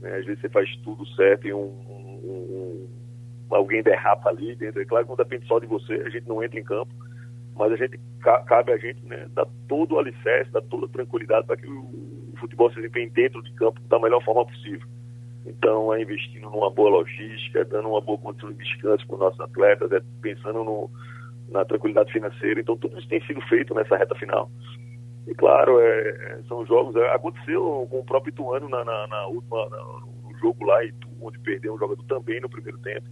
Né? 0.00 0.16
Às 0.16 0.24
vezes 0.24 0.40
você 0.40 0.48
faz 0.48 0.74
tudo 0.78 1.06
certo 1.14 1.46
e 1.46 1.52
um, 1.52 1.58
um, 1.58 2.88
um, 3.50 3.54
alguém 3.54 3.82
derrapa 3.82 4.30
ali 4.30 4.54
dentro. 4.54 4.80
É 4.80 4.84
claro 4.84 5.04
que 5.04 5.10
não 5.10 5.16
depende 5.16 5.46
só 5.46 5.58
de 5.58 5.66
você, 5.66 5.94
a 5.94 6.08
gente 6.08 6.28
não 6.28 6.42
entra 6.42 6.58
em 6.58 6.64
campo 6.64 6.94
mas 7.60 7.72
a 7.72 7.76
gente 7.76 8.00
cabe 8.46 8.72
a 8.72 8.78
gente 8.78 9.04
né, 9.04 9.28
dar 9.34 9.46
todo 9.68 9.94
o 9.94 9.98
alicerce, 9.98 10.50
dar 10.50 10.62
toda 10.62 10.86
a 10.86 10.88
tranquilidade 10.88 11.46
para 11.46 11.58
que 11.58 11.66
o, 11.66 12.10
futebol 12.40 12.70
se 12.70 12.76
desempenhe 12.76 13.10
dentro 13.10 13.42
de 13.42 13.52
campo 13.52 13.78
da 13.82 14.00
melhor 14.00 14.24
forma 14.24 14.46
possível. 14.46 14.88
Então, 15.44 15.92
é 15.92 16.00
investindo 16.00 16.48
numa 16.48 16.70
boa 16.70 16.88
logística, 16.88 17.62
dando 17.66 17.90
uma 17.90 18.00
boa 18.00 18.16
condição 18.16 18.50
de 18.50 18.64
descanso 18.64 19.06
para 19.06 19.14
os 19.14 19.20
nossos 19.20 19.40
atletas, 19.40 19.92
é 19.92 20.00
pensando 20.22 20.64
no, 20.64 20.90
na 21.50 21.62
tranquilidade 21.66 22.10
financeira. 22.10 22.60
Então, 22.60 22.78
tudo 22.78 22.98
isso 22.98 23.08
tem 23.08 23.22
sido 23.26 23.42
feito 23.42 23.74
nessa 23.74 23.94
reta 23.94 24.14
final. 24.14 24.50
E, 25.26 25.34
claro, 25.34 25.80
é, 25.80 26.08
é 26.08 26.38
são 26.48 26.64
jogos. 26.66 26.96
É, 26.96 27.14
aconteceu 27.14 27.86
com 27.90 28.00
o 28.00 28.04
próprio 28.04 28.30
Ituano 28.30 28.68
na, 28.68 28.84
na, 28.84 29.06
na 29.06 29.26
última, 29.26 29.68
na, 29.68 29.78
no 29.78 30.38
jogo 30.40 30.64
lá, 30.64 30.80
onde 31.20 31.38
perdeu 31.40 31.74
um 31.74 31.78
jogador 31.78 32.02
também 32.04 32.40
no 32.40 32.48
primeiro 32.48 32.78
tempo. 32.78 33.06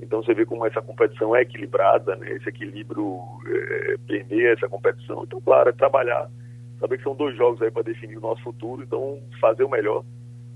Então 0.00 0.22
você 0.22 0.34
vê 0.34 0.44
como 0.44 0.66
essa 0.66 0.82
competição 0.82 1.34
é 1.34 1.42
equilibrada, 1.42 2.16
né? 2.16 2.32
esse 2.32 2.48
equilíbrio 2.48 3.18
é, 3.46 3.96
permeia 4.06 4.52
essa 4.52 4.68
competição. 4.68 5.24
Então, 5.24 5.40
claro, 5.40 5.70
é 5.70 5.72
trabalhar, 5.72 6.30
saber 6.78 6.98
que 6.98 7.04
são 7.04 7.14
dois 7.14 7.36
jogos 7.36 7.62
aí 7.62 7.70
para 7.70 7.82
definir 7.82 8.18
o 8.18 8.20
nosso 8.20 8.42
futuro, 8.42 8.82
então 8.82 9.18
fazer 9.40 9.64
o 9.64 9.70
melhor, 9.70 10.04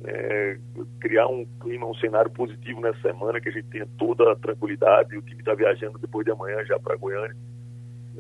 né? 0.03 0.59
criar 1.01 1.27
um 1.29 1.47
clima, 1.61 1.87
um 1.87 1.95
cenário 1.95 2.31
positivo 2.31 2.81
nessa 2.81 3.01
semana, 3.01 3.41
que 3.41 3.49
a 3.49 3.53
gente 3.53 3.69
tenha 3.69 3.89
toda 3.99 4.31
a 4.31 4.37
tranquilidade. 4.37 5.17
O 5.17 5.23
time 5.23 5.41
está 5.41 5.55
viajando 5.55 5.99
depois 5.99 6.25
de 6.25 6.33
amanhã 6.33 6.63
já 6.67 6.79
para 6.79 6.97
Goiânia, 6.97 7.35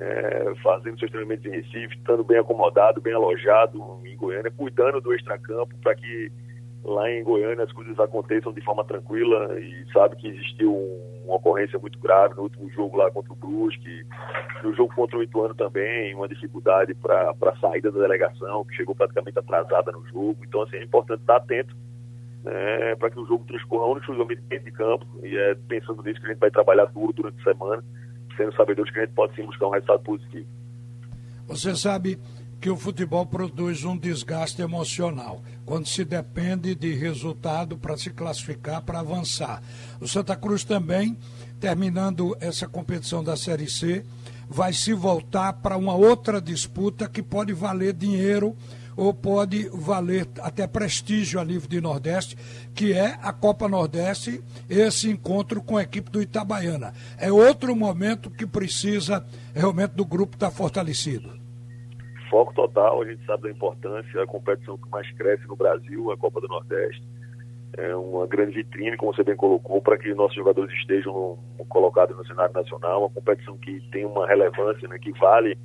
né? 0.01 0.55
fazendo 0.63 0.99
seus 0.99 1.11
treinamentos 1.11 1.45
em 1.45 1.51
Recife, 1.51 1.95
estando 1.97 2.25
bem 2.25 2.39
acomodado, 2.39 3.01
bem 3.01 3.13
alojado 3.13 4.01
em 4.05 4.17
Goiânia, 4.17 4.51
cuidando 4.51 5.01
do 5.01 5.15
extracampo 5.15 5.77
para 5.83 5.95
que 5.95 6.33
lá 6.83 7.11
em 7.11 7.23
Goiânia 7.23 7.65
as 7.65 7.73
coisas 7.73 7.99
aconteçam 8.01 8.53
de 8.53 8.63
forma 8.63 8.83
tranquila 8.83 9.61
e 9.61 9.85
sabe 9.93 10.17
que 10.17 10.29
existiu 10.29 10.75
uma 11.27 11.37
ocorrência 11.37 11.79
muito 11.79 11.99
grave 11.99 12.35
no 12.35 12.45
último 12.45 12.71
jogo 12.71 12.97
lá 12.97 13.11
contra 13.11 13.31
o 13.31 13.37
Brusque, 13.37 14.07
no 14.65 14.75
jogo 14.75 14.95
contra 14.95 15.19
o 15.19 15.23
Ituano 15.23 15.55
também, 15.55 16.15
uma 16.15 16.27
dificuldade 16.27 16.95
para 16.95 17.35
a 17.39 17.57
saída 17.61 17.93
da 17.93 18.01
delegação, 18.01 18.65
que 18.65 18.75
chegou 18.75 18.95
praticamente 18.95 19.39
atrasada 19.39 19.93
no 19.93 20.05
jogo. 20.07 20.39
Então, 20.43 20.63
assim, 20.63 20.79
é 20.79 20.83
importante 20.83 21.21
estar 21.21 21.37
atento 21.37 21.77
né, 22.43 22.97
para 22.97 23.11
que 23.11 23.21
o 23.21 23.27
jogo 23.27 23.45
transcorra 23.45 23.87
unicamente 23.87 24.41
dentro 24.49 24.65
de 24.65 24.73
campo 24.73 25.07
e 25.23 25.37
é 25.37 25.55
pensando 25.69 26.03
nisso 26.03 26.19
que 26.21 26.27
a 26.27 26.31
gente 26.31 26.41
vai 26.41 26.51
trabalhar 26.51 26.87
duro 26.87 27.13
durante 27.13 27.39
a 27.41 27.53
semana, 27.53 27.85
sendo 28.37 28.55
sabedores 28.55 28.93
que 28.93 28.99
a 29.01 29.05
gente 29.05 29.15
pode 29.15 29.35
sim 29.35 29.45
buscar 29.45 29.69
um 29.69 29.71
resultado 29.71 30.03
positivo. 30.03 30.47
Você 31.47 31.75
sabe 31.75 32.19
que 32.61 32.69
o 32.69 32.77
futebol 32.77 33.25
produz 33.25 33.85
um 33.85 33.97
desgaste 33.97 34.61
emocional, 34.61 35.43
quando 35.65 35.89
se 35.89 36.05
depende 36.05 36.75
de 36.75 36.93
resultado 36.93 37.79
para 37.79 37.97
se 37.97 38.11
classificar, 38.11 38.83
para 38.83 39.01
avançar. 39.01 39.63
O 39.99 40.07
Santa 40.07 40.37
Cruz 40.37 40.63
também, 40.63 41.17
terminando 41.59 42.37
essa 42.39 42.69
competição 42.69 43.25
da 43.25 43.35
Série 43.35 43.69
C, 43.69 44.05
vai 44.49 44.73
se 44.75 44.93
voltar 44.93 45.55
para 45.55 45.77
uma 45.77 45.95
outra 45.95 46.41
disputa 46.41 47.09
que 47.09 47.23
pode 47.23 47.53
valer 47.53 47.95
dinheiro 47.95 48.55
ou 49.01 49.15
pode 49.15 49.67
valer 49.73 50.29
até 50.43 50.67
prestígio 50.67 51.41
a 51.41 51.45
nível 51.45 51.67
de 51.67 51.81
Nordeste, 51.81 52.37
que 52.75 52.93
é 52.93 53.19
a 53.23 53.33
Copa 53.33 53.67
Nordeste, 53.67 54.43
esse 54.69 55.11
encontro 55.11 55.63
com 55.63 55.79
a 55.79 55.83
equipe 55.83 56.11
do 56.11 56.21
Itabaiana. 56.21 56.93
É 57.19 57.33
outro 57.33 57.75
momento 57.75 58.31
que 58.31 58.47
precisa 58.47 59.25
realmente 59.55 59.93
do 59.93 60.05
grupo 60.05 60.37
estar 60.37 60.51
fortalecido 60.51 61.41
foco 62.31 62.55
total, 62.55 63.03
a 63.03 63.07
gente 63.07 63.27
sabe 63.27 63.43
da 63.43 63.51
importância, 63.51 64.23
a 64.23 64.27
competição 64.27 64.79
que 64.79 64.89
mais 64.89 65.11
cresce 65.17 65.49
no 65.49 65.57
Brasil, 65.57 66.13
a 66.13 66.17
Copa 66.17 66.41
do 66.41 66.47
Nordeste. 66.47 67.03
É 67.77 67.93
uma 67.97 68.25
grande 68.25 68.53
vitrine, 68.53 68.97
como 68.97 69.13
você 69.13 69.25
bem 69.25 69.35
colocou, 69.35 69.83
para 69.83 69.99
que 69.99 70.15
nossos 70.15 70.37
jogadores 70.37 70.73
estejam 70.75 71.37
colocados 71.69 72.17
no 72.17 72.25
cenário 72.25 72.55
nacional, 72.55 73.01
uma 73.01 73.11
competição 73.11 73.59
que 73.59 73.81
tem 73.91 74.05
uma 74.05 74.29
relevância, 74.29 74.87
né, 74.87 74.97
que 75.01 75.11
vale 75.19 75.59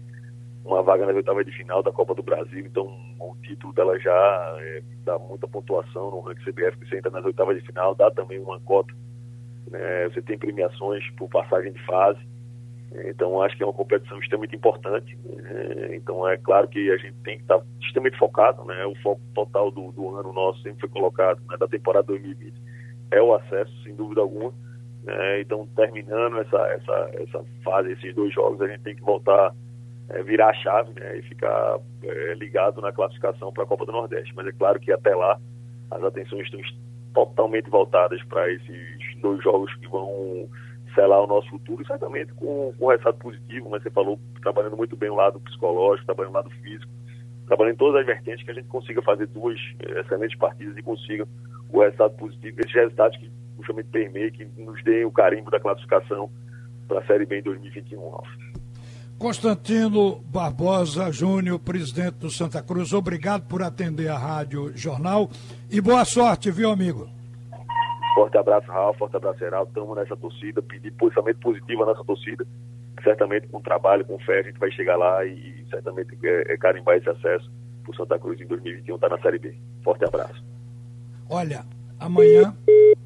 uma 0.66 0.82
vaga 0.82 1.06
nas 1.06 1.16
oitavas 1.16 1.46
de 1.46 1.52
final 1.52 1.84
da 1.84 1.92
Copa 1.92 2.16
do 2.16 2.24
Brasil, 2.24 2.66
então 2.66 2.86
o 3.20 3.36
título 3.44 3.72
dela 3.74 3.98
já 4.00 4.56
é, 4.60 4.82
dá 5.04 5.18
muita 5.20 5.48
pontuação 5.48 6.12
no 6.12 6.22
ranking 6.22 6.52
CBF, 6.52 6.78
que 6.78 6.90
você 6.90 6.98
entra 6.98 7.12
nas 7.12 7.24
oitavas 7.24 7.58
de 7.58 7.66
final, 7.66 7.94
dá 7.96 8.10
também 8.12 8.40
uma 8.40 8.60
cota, 8.62 8.94
né, 9.70 10.10
você 10.10 10.22
tem 10.22 10.38
premiações 10.38 11.04
por 11.12 11.30
passagem 11.30 11.72
de 11.72 11.86
fase, 11.86 12.20
então, 13.04 13.42
acho 13.42 13.58
que 13.58 13.64
é 13.64 13.66
uma 13.66 13.74
competição 13.74 14.20
extremamente 14.20 14.56
importante. 14.56 15.18
Né? 15.26 15.96
Então, 15.96 16.28
é 16.28 16.38
claro 16.38 16.68
que 16.68 16.92
a 16.92 16.98
gente 16.98 17.16
tem 17.24 17.38
que 17.38 17.44
estar 17.44 17.62
extremamente 17.82 18.18
focado. 18.18 18.64
Né? 18.64 18.86
O 18.86 18.96
foco 19.02 19.22
total 19.34 19.72
do, 19.72 19.92
do 19.92 20.16
ano 20.16 20.32
nosso 20.32 20.62
sempre 20.62 20.82
foi 20.82 20.90
colocado, 20.90 21.42
né, 21.50 21.58
da 21.58 21.68
temporada 21.68 22.08
2020, 22.08 22.54
é 23.12 23.22
o 23.22 23.34
acesso, 23.34 23.74
sem 23.84 23.96
dúvida 23.96 24.22
alguma. 24.22 24.54
Né? 25.04 25.42
Então, 25.42 25.68
terminando 25.76 26.40
essa, 26.40 26.58
essa, 26.68 27.12
essa 27.14 27.46
fase, 27.64 27.92
esses 27.92 28.16
dois 28.16 28.34
jogos, 28.34 28.62
a 28.62 28.68
gente 28.68 28.82
tem 28.82 28.96
que 28.96 29.04
voltar, 29.04 29.54
é, 30.10 30.24
virar 30.24 30.50
a 30.50 30.54
chave 30.54 30.98
né? 31.00 31.18
e 31.18 31.22
ficar 31.24 31.80
é, 32.04 32.34
ligado 32.36 32.82
na 32.82 32.92
classificação 32.92 33.52
para 33.52 33.64
a 33.64 33.68
Copa 33.68 33.86
do 33.86 33.92
Nordeste. 33.92 34.34
Mas 34.36 34.48
é 34.48 34.52
claro 34.52 34.80
que 34.80 34.92
até 34.92 35.16
lá 35.16 35.40
as 35.92 36.04
atenções 36.04 36.46
estão 36.46 36.60
totalmente 37.14 37.70
voltadas 37.70 38.22
para 38.26 38.52
esses 38.52 39.22
dois 39.22 39.42
jogos 39.44 39.74
que 39.76 39.88
vão 39.88 40.50
selar 40.94 41.22
o 41.22 41.28
nosso 41.28 41.50
futuro, 41.50 41.86
certamente 41.86 42.34
com, 42.34 42.74
com 42.78 42.86
um 42.86 42.90
resultado 42.90 43.18
positivo, 43.18 43.70
mas 43.70 43.84
você 43.84 43.90
falou, 43.90 44.20
trabalhando 44.42 44.78
muito 44.78 44.96
bem 44.96 45.10
o 45.10 45.16
lado 45.16 45.40
psicológico, 45.42 46.06
trabalhando 46.06 46.32
o 46.32 46.38
lado 46.38 46.50
físico, 46.62 46.92
trabalhando 47.48 47.78
todas 47.78 48.02
as 48.02 48.06
vertentes, 48.06 48.44
que 48.44 48.52
a 48.52 48.54
gente 48.54 48.68
consiga 48.68 49.02
fazer 49.02 49.28
duas 49.28 49.60
eh, 49.80 50.00
excelentes 50.00 50.38
partidas 50.38 50.76
e 50.78 50.82
consiga 50.82 51.28
o 51.70 51.82
resultado 51.82 52.16
positivo, 52.16 52.60
esses 52.62 52.74
resultados 52.74 53.18
que 53.18 53.30
justamente 53.58 53.90
permeiem, 53.90 54.32
que 54.32 54.46
nos 54.58 54.82
deem 54.84 55.06
o 55.06 55.12
carimbo 55.12 55.52
da 55.52 55.60
classificação 55.60 56.30
para 56.88 57.00
a 57.00 57.06
Série 57.06 57.26
B 57.26 57.40
em 57.40 57.44
2021, 57.44 58.00
Constantino 59.18 60.22
Barbosa 60.26 61.12
Júnior, 61.12 61.60
presidente 61.60 62.16
do 62.16 62.30
Santa 62.30 62.62
Cruz, 62.62 62.94
obrigado 62.94 63.48
por 63.48 63.62
atender 63.62 64.10
a 64.10 64.18
Rádio 64.18 64.72
Jornal 64.76 65.30
e 65.70 65.80
boa 65.82 66.04
sorte, 66.06 66.52
viu, 66.52 66.70
amigo? 66.70 67.10
Forte 68.14 68.38
abraço, 68.38 68.68
Raul, 68.68 68.94
forte 68.94 69.16
abraço, 69.16 69.40
Geraldo. 69.40 69.70
Estamos 69.70 69.96
nessa 69.98 70.16
torcida, 70.16 70.62
pedir 70.62 70.92
posicionamento 70.92 71.40
positivo 71.40 71.84
à 71.84 71.86
nossa 71.88 72.04
torcida. 72.04 72.46
Certamente 73.04 73.48
com 73.48 73.62
trabalho, 73.62 74.06
com 74.06 74.18
fé, 74.20 74.40
a 74.40 74.44
gente 74.44 74.58
vai 74.58 74.72
chegar 74.72 74.96
lá 74.98 75.26
e 75.26 75.66
certamente 75.70 76.18
é, 76.24 76.54
é 76.54 76.58
carimbar 76.58 76.98
esse 76.98 77.10
acesso 77.10 77.52
para 77.84 77.92
o 77.92 77.96
Santa 77.96 78.18
Cruz 78.18 78.40
em 78.40 78.48
2021 78.48 78.96
estar 78.96 79.10
tá 79.10 79.16
na 79.16 79.22
Série 79.22 79.40
B. 79.40 79.56
Forte 79.84 80.06
abraço. 80.06 80.44
Olha, 81.30 81.66
Amanhã 82.00 82.56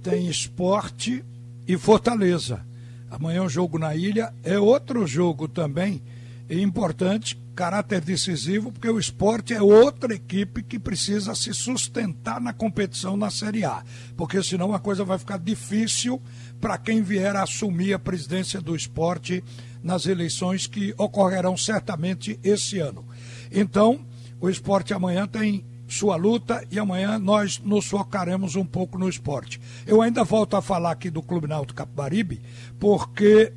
tem 0.02 0.28
esporte 0.28 1.24
e 1.68 1.78
Fortaleza. 1.78 2.66
Amanhã 3.10 3.40
é 3.40 3.42
um 3.42 3.50
jogo 3.50 3.78
na 3.80 3.96
ilha, 3.96 4.34
é 4.44 4.60
outro 4.60 5.06
jogo 5.08 5.48
também 5.48 6.02
importante, 6.50 7.40
caráter 7.56 8.02
decisivo, 8.02 8.72
porque 8.72 8.90
o 8.90 8.98
esporte 8.98 9.54
é 9.54 9.62
outra 9.62 10.16
equipe 10.16 10.64
que 10.64 10.80
precisa 10.80 11.36
se 11.36 11.54
sustentar 11.54 12.42
na 12.42 12.54
competição 12.54 13.16
na 13.16 13.30
Série 13.30 13.66
A. 13.66 13.84
Porque 14.16 14.42
senão 14.42 14.74
a 14.74 14.80
coisa 14.80 15.04
vai 15.04 15.20
ficar 15.20 15.38
difícil 15.38 16.22
para 16.60 16.78
quem 16.78 17.04
vier 17.04 17.36
a 17.36 17.44
assumir 17.44 17.94
a 17.94 18.00
presidência 18.00 18.60
do 18.62 18.76
esporte 18.76 19.44
nas 19.84 20.06
eleições 20.06 20.66
que 20.66 20.94
ocorrerão 20.98 21.56
certamente 21.56 22.40
esse 22.44 22.80
ano. 22.80 23.06
Então, 23.52 24.06
o 24.42 24.50
esporte 24.50 24.94
amanhã 24.94 25.28
tem 25.28 25.66
sua 25.90 26.16
luta 26.16 26.64
e 26.72 26.78
amanhã 26.78 27.18
nós 27.18 27.60
nos 27.60 27.88
focaremos 27.88 28.56
um 28.56 28.66
pouco 28.66 28.98
no 28.98 29.10
esporte. 29.10 29.60
Eu 29.86 30.02
ainda 30.02 30.24
volto 30.24 30.56
a 30.56 30.62
falar 30.62 30.92
aqui 30.92 31.10
do 31.10 31.22
Clube 31.22 31.48
Náutico 31.48 31.78
Capibaribe, 31.78 32.42
porque 32.80 33.52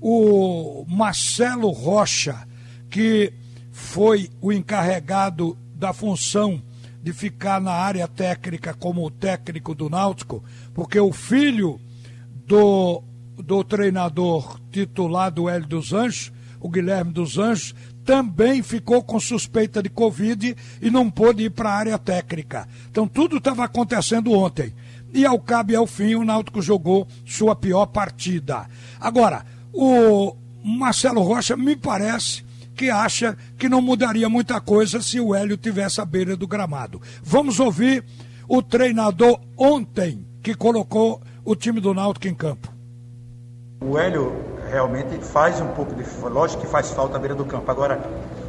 o 0.00 0.84
Marcelo 0.88 1.70
Rocha, 1.70 2.46
que 2.90 3.32
foi 3.70 4.30
o 4.40 4.52
encarregado 4.52 5.56
da 5.74 5.92
função 5.92 6.62
de 7.02 7.12
ficar 7.12 7.60
na 7.60 7.72
área 7.72 8.08
técnica 8.08 8.72
como 8.72 9.10
técnico 9.10 9.74
do 9.74 9.90
Náutico, 9.90 10.42
porque 10.72 10.98
o 10.98 11.12
filho 11.12 11.78
do, 12.46 13.02
do 13.36 13.62
treinador 13.62 14.58
titular 14.70 15.30
do 15.30 15.48
Hélio 15.48 15.68
dos 15.68 15.92
Anjos, 15.92 16.32
o 16.60 16.68
Guilherme 16.70 17.12
dos 17.12 17.36
Anjos, 17.36 17.74
também 18.04 18.62
ficou 18.62 19.02
com 19.02 19.18
suspeita 19.18 19.82
de 19.82 19.88
Covid 19.88 20.56
e 20.80 20.90
não 20.90 21.10
pôde 21.10 21.44
ir 21.44 21.50
para 21.50 21.70
a 21.70 21.74
área 21.76 21.98
técnica. 21.98 22.68
Então 22.90 23.08
tudo 23.08 23.38
estava 23.38 23.64
acontecendo 23.64 24.32
ontem. 24.32 24.74
E 25.12 25.24
ao 25.24 25.38
cabo 25.38 25.72
e 25.72 25.76
ao 25.76 25.86
fim, 25.86 26.14
o 26.16 26.24
Náutico 26.24 26.60
jogou 26.60 27.06
sua 27.24 27.54
pior 27.54 27.86
partida. 27.86 28.66
Agora, 29.00 29.44
o 29.72 30.34
Marcelo 30.62 31.22
Rocha 31.22 31.56
me 31.56 31.76
parece 31.76 32.44
que 32.74 32.90
acha 32.90 33.36
que 33.56 33.68
não 33.68 33.80
mudaria 33.80 34.28
muita 34.28 34.60
coisa 34.60 35.00
se 35.00 35.20
o 35.20 35.34
Hélio 35.34 35.56
tivesse 35.56 36.00
à 36.00 36.04
beira 36.04 36.36
do 36.36 36.48
gramado. 36.48 37.00
Vamos 37.22 37.60
ouvir 37.60 38.04
o 38.48 38.60
treinador 38.60 39.40
ontem 39.56 40.26
que 40.42 40.54
colocou 40.54 41.22
o 41.44 41.54
time 41.54 41.80
do 41.80 41.94
Náutico 41.94 42.26
em 42.26 42.34
campo. 42.34 42.72
O 43.80 43.96
Hélio 43.96 44.53
realmente 44.74 45.18
faz 45.24 45.60
um 45.60 45.68
pouco 45.68 45.94
de. 45.94 46.04
Lógico 46.28 46.62
que 46.62 46.66
faz 46.66 46.90
falta 46.90 47.16
à 47.16 47.20
beira 47.20 47.34
do 47.34 47.44
campo. 47.44 47.70
Agora, 47.70 48.00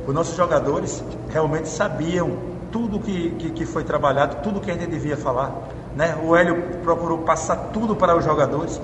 os 0.08 0.14
nossos 0.14 0.36
jogadores 0.36 1.04
realmente 1.30 1.70
sabiam 1.70 2.32
tudo 2.72 3.00
que, 3.00 3.30
que, 3.32 3.52
que 3.52 3.66
foi 3.66 3.84
trabalhado, 3.84 4.38
tudo 4.42 4.60
que 4.60 4.72
a 4.72 4.74
gente 4.74 4.88
devia 4.88 5.16
falar. 5.16 5.54
Né? 5.96 6.18
O 6.24 6.36
Hélio 6.36 6.62
procurou 6.84 7.20
passar 7.20 7.70
tudo 7.72 7.96
para 7.96 8.18
os 8.18 8.26
jogadores. 8.26 8.82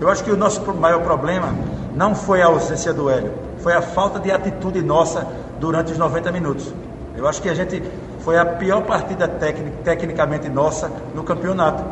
Eu 0.00 0.08
acho 0.08 0.24
que 0.24 0.30
o 0.30 0.36
nosso 0.36 0.62
maior 0.74 1.02
problema 1.02 1.54
não 1.94 2.14
foi 2.14 2.40
a 2.40 2.46
ausência 2.46 2.94
do 2.94 3.10
Hélio, 3.10 3.32
foi 3.58 3.74
a 3.74 3.82
falta 3.82 4.18
de 4.18 4.32
atitude 4.32 4.80
nossa 4.80 5.26
durante 5.60 5.92
os 5.92 5.98
90 5.98 6.32
minutos. 6.32 6.72
Eu 7.14 7.28
acho 7.28 7.42
que 7.42 7.50
a 7.50 7.54
gente 7.54 7.82
foi 8.20 8.38
a 8.38 8.46
pior 8.46 8.82
partida 8.82 9.28
tecnic, 9.28 9.76
tecnicamente 9.84 10.48
nossa 10.48 10.90
no 11.14 11.22
campeonato. 11.22 11.84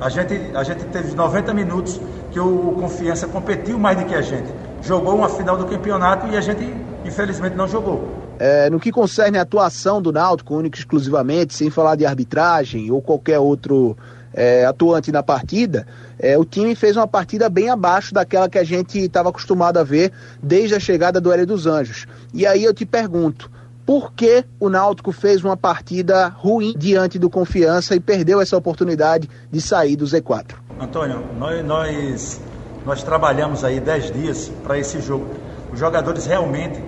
A 0.00 0.08
gente, 0.08 0.50
a 0.54 0.62
gente 0.62 0.84
teve 0.86 1.14
90 1.14 1.52
minutos 1.52 2.00
que 2.30 2.38
o 2.38 2.76
Confiança 2.78 3.26
competiu 3.26 3.78
mais 3.78 3.98
do 3.98 4.04
que 4.04 4.14
a 4.14 4.22
gente. 4.22 4.48
Jogou 4.82 5.16
uma 5.16 5.28
final 5.28 5.56
do 5.56 5.66
campeonato 5.66 6.26
e 6.28 6.36
a 6.36 6.40
gente, 6.40 6.74
infelizmente, 7.04 7.56
não 7.56 7.68
jogou. 7.68 8.08
É, 8.38 8.70
no 8.70 8.80
que 8.80 8.90
concerne 8.90 9.36
a 9.36 9.42
atuação 9.42 10.00
do 10.00 10.10
Náutico, 10.10 10.56
único 10.56 10.76
exclusivamente, 10.78 11.54
sem 11.54 11.68
falar 11.68 11.96
de 11.96 12.06
arbitragem 12.06 12.90
ou 12.90 13.02
qualquer 13.02 13.38
outro 13.38 13.96
é, 14.32 14.64
atuante 14.64 15.12
na 15.12 15.22
partida, 15.22 15.86
é, 16.18 16.38
o 16.38 16.44
time 16.44 16.74
fez 16.74 16.96
uma 16.96 17.06
partida 17.06 17.48
bem 17.48 17.68
abaixo 17.68 18.14
daquela 18.14 18.48
que 18.48 18.58
a 18.58 18.64
gente 18.64 18.98
estava 18.98 19.28
acostumado 19.28 19.78
a 19.78 19.84
ver 19.84 20.12
desde 20.42 20.74
a 20.74 20.80
chegada 20.80 21.20
do 21.20 21.30
Hélio 21.32 21.46
dos 21.46 21.66
Anjos. 21.66 22.06
E 22.32 22.46
aí 22.46 22.64
eu 22.64 22.72
te 22.72 22.86
pergunto, 22.86 23.50
por 23.84 24.12
que 24.12 24.44
o 24.58 24.68
Náutico 24.68 25.12
fez 25.12 25.44
uma 25.44 25.56
partida 25.56 26.28
ruim 26.28 26.74
diante 26.78 27.18
do 27.18 27.28
Confiança 27.28 27.94
e 27.94 28.00
perdeu 28.00 28.40
essa 28.40 28.56
oportunidade 28.56 29.28
de 29.50 29.60
sair 29.60 29.96
do 29.96 30.04
Z4? 30.04 30.69
Antônio, 30.80 31.22
nós, 31.38 31.64
nós, 31.64 32.40
nós 32.86 33.02
trabalhamos 33.02 33.64
aí 33.64 33.78
10 33.78 34.12
dias 34.12 34.52
para 34.64 34.78
esse 34.78 35.00
jogo. 35.00 35.26
Os 35.72 35.78
jogadores 35.78 36.24
realmente 36.24 36.82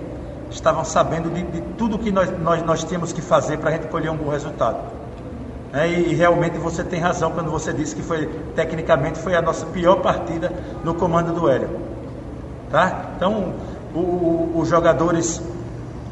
estavam 0.50 0.85
sabendo 0.85 1.31
de, 1.31 1.42
de 1.42 1.61
tudo 1.76 1.98
que 1.98 2.11
nós, 2.11 2.31
nós, 2.38 2.62
nós 2.62 2.85
tínhamos 2.85 3.12
que 3.12 3.20
fazer 3.20 3.59
para 3.59 3.70
a 3.70 3.72
gente 3.74 3.88
colher 3.88 4.11
um 4.11 4.16
bom 4.16 4.31
resultado. 4.31 4.78
É, 5.74 5.88
e, 5.88 6.12
e, 6.12 6.14
realmente 6.14 6.59
você 6.59 6.83
tem 6.85 7.00
razão 7.00 7.33
quando 7.33 7.50
você 7.50 7.72
disse 7.72 7.94
que 7.94 8.02
foi 8.02 8.26
tecnicamente 8.55 9.18
foi 9.18 9.35
a 9.35 9.40
nossa 9.40 9.64
pior 9.66 9.96
partida 9.96 10.52
no 10.85 10.94
comando 10.94 11.33
do 11.33 11.48
Hélio. 11.48 11.70
Tá? 12.70 13.11
Então 13.16 13.55
os 14.55 14.68
jogadores 14.68 15.42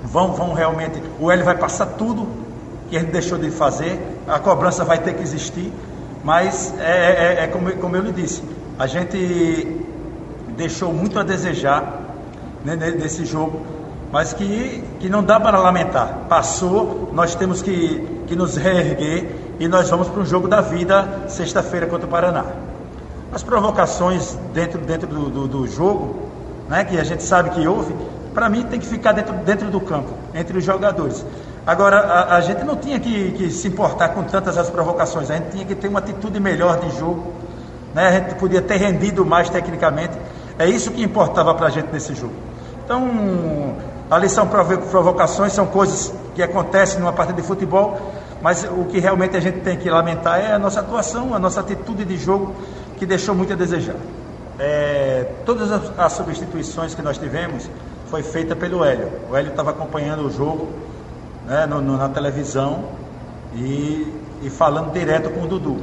vão, 0.03 0.33
vão 0.33 0.53
realmente. 0.53 1.03
O 1.19 1.31
Hélio 1.31 1.45
vai 1.45 1.57
passar 1.57 1.87
tudo 1.87 2.27
que 2.91 2.97
a 2.97 3.01
gente 3.01 3.13
deixou 3.13 3.39
de 3.39 3.51
fazer, 3.51 4.01
a 4.27 4.39
cobrança 4.39 4.85
vai 4.85 4.99
ter 4.99 5.15
que 5.15 5.23
existir, 5.23 5.73
mas 6.23 6.75
é, 6.79 6.83
é, 6.83 7.35
é, 7.41 7.45
é 7.45 7.47
como, 7.47 7.71
como 7.77 7.97
eu 7.97 8.03
lhe 8.03 8.13
disse, 8.13 8.43
a 8.79 8.87
gente 8.87 9.81
deixou 10.57 10.93
muito 10.93 11.19
a 11.19 11.23
desejar 11.23 12.01
né, 12.65 12.77
nesse 12.77 13.25
jogo, 13.25 13.61
mas 14.13 14.33
que, 14.33 14.85
que 14.99 15.09
não 15.09 15.23
dá 15.23 15.39
para 15.41 15.59
lamentar. 15.59 16.27
Passou, 16.29 17.11
nós 17.13 17.35
temos 17.35 17.63
que, 17.63 18.25
que 18.27 18.37
nos 18.37 18.57
reerguer 18.57 19.29
e 19.59 19.69
nós 19.69 19.89
vamos 19.89 20.09
para 20.09 20.21
um 20.21 20.27
jogo 20.27 20.49
da 20.49 20.61
vida 20.61 21.27
sexta-feira 21.29 21.87
contra 21.87 22.07
o 22.07 22.11
Paraná. 22.11 22.45
As 23.33 23.43
provocações 23.43 24.37
dentro, 24.53 24.81
dentro 24.81 25.07
do, 25.07 25.31
do, 25.31 25.49
do 25.49 25.67
jogo, 25.69 26.29
né, 26.69 26.85
que 26.85 26.99
a 26.99 27.05
gente 27.05 27.23
sabe 27.23 27.51
que 27.51 27.67
houve, 27.67 27.95
para 28.35 28.49
mim 28.49 28.65
tem 28.65 28.79
que 28.79 28.87
ficar 28.87 29.13
dentro, 29.13 29.35
dentro 29.37 29.71
do 29.71 29.81
campo, 29.81 30.11
entre 30.35 30.57
os 30.57 30.65
jogadores. 30.65 31.25
Agora, 31.67 31.99
a, 31.99 32.37
a 32.37 32.41
gente 32.41 32.65
não 32.65 32.77
tinha 32.77 32.99
que, 32.99 33.33
que, 33.33 33.51
se 33.51 33.69
importar 33.69 34.11
com 34.11 34.23
tantas 34.25 34.57
as 34.57 34.71
provocações, 34.71 35.31
a 35.31 35.37
gente 35.37 35.51
tinha 35.51 35.65
que 35.65 35.75
ter 35.75 35.89
uma 35.89 35.99
atitude 35.99 36.41
melhor 36.41 36.81
de 36.81 36.91
jogo, 36.99 37.33
né? 37.95 38.09
a 38.09 38.13
gente 38.13 38.35
podia 38.37 38.63
ter 38.63 38.77
rendido 38.77 39.25
mais 39.25 39.51
tecnicamente, 39.51 40.17
é 40.59 40.67
isso 40.67 40.91
que 40.91 41.03
importava 41.03 41.55
para 41.55 41.67
a 41.67 41.71
gente 41.71 41.89
nesse 41.93 42.15
jogo. 42.15 42.35
Então, 42.85 43.77
ali 44.11 44.29
são 44.29 44.49
provocações, 44.49 45.53
são 45.53 45.67
coisas 45.67 46.13
que 46.35 46.43
acontecem 46.43 46.99
numa 46.99 47.13
partida 47.13 47.41
de 47.41 47.47
futebol, 47.47 47.99
mas 48.43 48.65
o 48.65 48.85
que 48.87 48.99
realmente 48.99 49.37
a 49.37 49.41
gente 49.41 49.61
tem 49.61 49.77
que 49.77 49.91
lamentar 49.91 50.41
é 50.41 50.53
a 50.53 50.59
nossa 50.59 50.81
atuação, 50.81 51.35
a 51.35 51.39
nossa 51.39 51.61
atitude 51.61 52.05
de 52.05 52.17
jogo, 52.17 52.55
que 52.99 53.05
deixou 53.07 53.35
muito 53.35 53.53
a 53.53 53.57
desejar. 53.57 53.97
É, 54.59 55.27
todas 55.47 55.71
as, 55.71 55.99
as 55.99 56.13
substituições 56.13 56.95
que 56.95 57.03
nós 57.03 57.17
tivemos, 57.17 57.71
foi 58.11 58.23
feita 58.25 58.57
pelo 58.57 58.85
Hélio. 58.85 59.09
O 59.31 59.37
Hélio 59.37 59.51
estava 59.51 59.71
acompanhando 59.71 60.27
o 60.27 60.31
jogo 60.31 60.69
né, 61.47 61.65
no, 61.65 61.81
no, 61.81 61.97
na 61.97 62.09
televisão 62.09 62.85
e, 63.55 64.13
e 64.43 64.51
falando 64.51 64.93
direto 64.93 65.31
com 65.31 65.45
o 65.45 65.47
Dudu. 65.47 65.77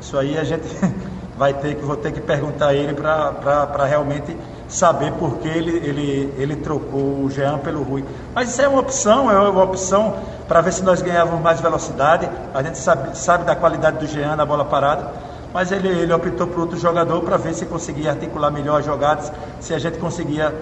Isso 0.00 0.18
aí 0.18 0.36
a 0.36 0.42
gente 0.42 0.66
vai 1.38 1.54
ter 1.54 1.76
que, 1.76 1.82
vou 1.82 1.96
ter 1.96 2.12
que 2.12 2.20
perguntar 2.20 2.68
a 2.68 2.74
ele 2.74 2.92
para 2.92 3.84
realmente 3.84 4.36
saber 4.68 5.12
por 5.12 5.38
que 5.38 5.48
ele, 5.48 5.76
ele, 5.76 6.34
ele 6.36 6.56
trocou 6.56 7.24
o 7.24 7.30
Jean 7.30 7.58
pelo 7.58 7.82
Rui. 7.82 8.04
Mas 8.34 8.50
isso 8.50 8.62
é 8.62 8.68
uma 8.68 8.80
opção, 8.80 9.30
é 9.30 9.48
uma 9.48 9.62
opção 9.62 10.16
para 10.48 10.60
ver 10.60 10.72
se 10.72 10.82
nós 10.82 11.00
ganhávamos 11.00 11.40
mais 11.40 11.60
velocidade. 11.60 12.28
A 12.52 12.62
gente 12.62 12.78
sabe, 12.78 13.16
sabe 13.16 13.44
da 13.44 13.54
qualidade 13.54 13.98
do 13.98 14.06
Jean 14.06 14.34
na 14.34 14.44
bola 14.44 14.64
parada, 14.64 15.08
mas 15.54 15.70
ele, 15.70 15.88
ele 15.88 16.12
optou 16.12 16.46
por 16.48 16.60
outro 16.60 16.78
jogador 16.78 17.20
para 17.22 17.36
ver 17.36 17.54
se 17.54 17.66
conseguia 17.66 18.10
articular 18.10 18.50
melhor 18.50 18.80
as 18.80 18.84
jogadas, 18.84 19.32
se 19.60 19.72
a 19.74 19.78
gente 19.78 19.98
conseguia 19.98 20.54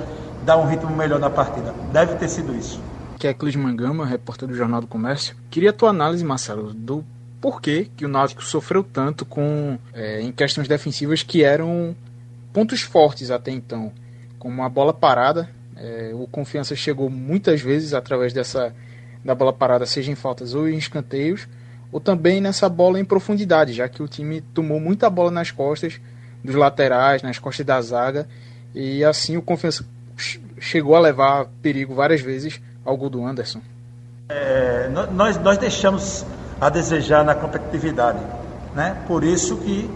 dar 0.49 0.57
um 0.57 0.67
ritmo 0.67 0.97
melhor 0.97 1.21
na 1.21 1.29
partida. 1.29 1.75
Deve 1.93 2.15
ter 2.15 2.27
sido 2.27 2.57
isso. 2.57 2.81
Que 3.19 3.29
é 3.29 3.35
Clis 3.35 3.55
Mangama, 3.55 4.07
repórter 4.07 4.49
do 4.49 4.55
Jornal 4.55 4.81
do 4.81 4.87
Comércio. 4.87 5.37
Queria 5.51 5.69
a 5.69 5.73
tua 5.75 5.91
análise, 5.91 6.25
Marcelo, 6.25 6.73
do 6.73 7.05
porquê 7.39 7.91
que 7.95 8.07
o 8.07 8.09
Náutico 8.09 8.43
sofreu 8.43 8.83
tanto 8.83 9.27
com 9.27 9.79
é, 9.93 10.23
em 10.23 10.33
questões 10.33 10.67
defensivas 10.67 11.23
que 11.23 11.45
eram 11.45 11.95
pontos 12.51 12.81
fortes 12.81 13.31
até 13.31 13.51
então, 13.51 13.93
como 14.39 14.63
a 14.63 14.71
bola 14.71 14.95
parada. 14.95 15.51
É, 15.77 16.13
o 16.15 16.27
Confiança 16.27 16.75
chegou 16.75 17.11
muitas 17.11 17.61
vezes 17.61 17.93
através 17.93 18.33
dessa 18.33 18.75
da 19.23 19.35
bola 19.35 19.53
parada, 19.53 19.85
seja 19.85 20.11
em 20.11 20.15
faltas 20.15 20.55
ou 20.55 20.67
em 20.67 20.79
escanteios, 20.79 21.47
ou 21.93 22.01
também 22.01 22.41
nessa 22.41 22.71
bola 22.71 22.99
em 22.99 23.05
profundidade, 23.05 23.75
já 23.75 23.87
que 23.87 24.03
o 24.03 24.09
time 24.09 24.41
tomou 24.41 24.81
muita 24.81 25.11
bola 25.11 25.31
nas 25.31 25.51
costas 25.51 26.01
dos 26.43 26.55
laterais, 26.55 27.21
nas 27.21 27.39
costas 27.39 27.67
da 27.67 27.79
zaga, 27.83 28.27
e 28.75 29.05
assim 29.05 29.37
o 29.37 29.43
Confiança 29.43 29.85
chegou 30.61 30.97
a 30.97 31.01
levar 31.01 31.47
perigo 31.63 31.95
várias 31.95 32.21
vezes 32.21 32.61
ao 32.85 32.97
gol 32.97 33.11
do 33.11 33.25
Anderson. 33.25 33.61
É, 34.29 34.91
nós, 35.13 35.39
nós 35.39 35.59
deixamos 35.59 36.25
a 36.61 36.69
desejar 36.69 37.25
na 37.25 37.35
competitividade, 37.35 38.19
né? 38.75 38.97
Por 39.07 39.25
isso 39.25 39.57
que, 39.57 39.91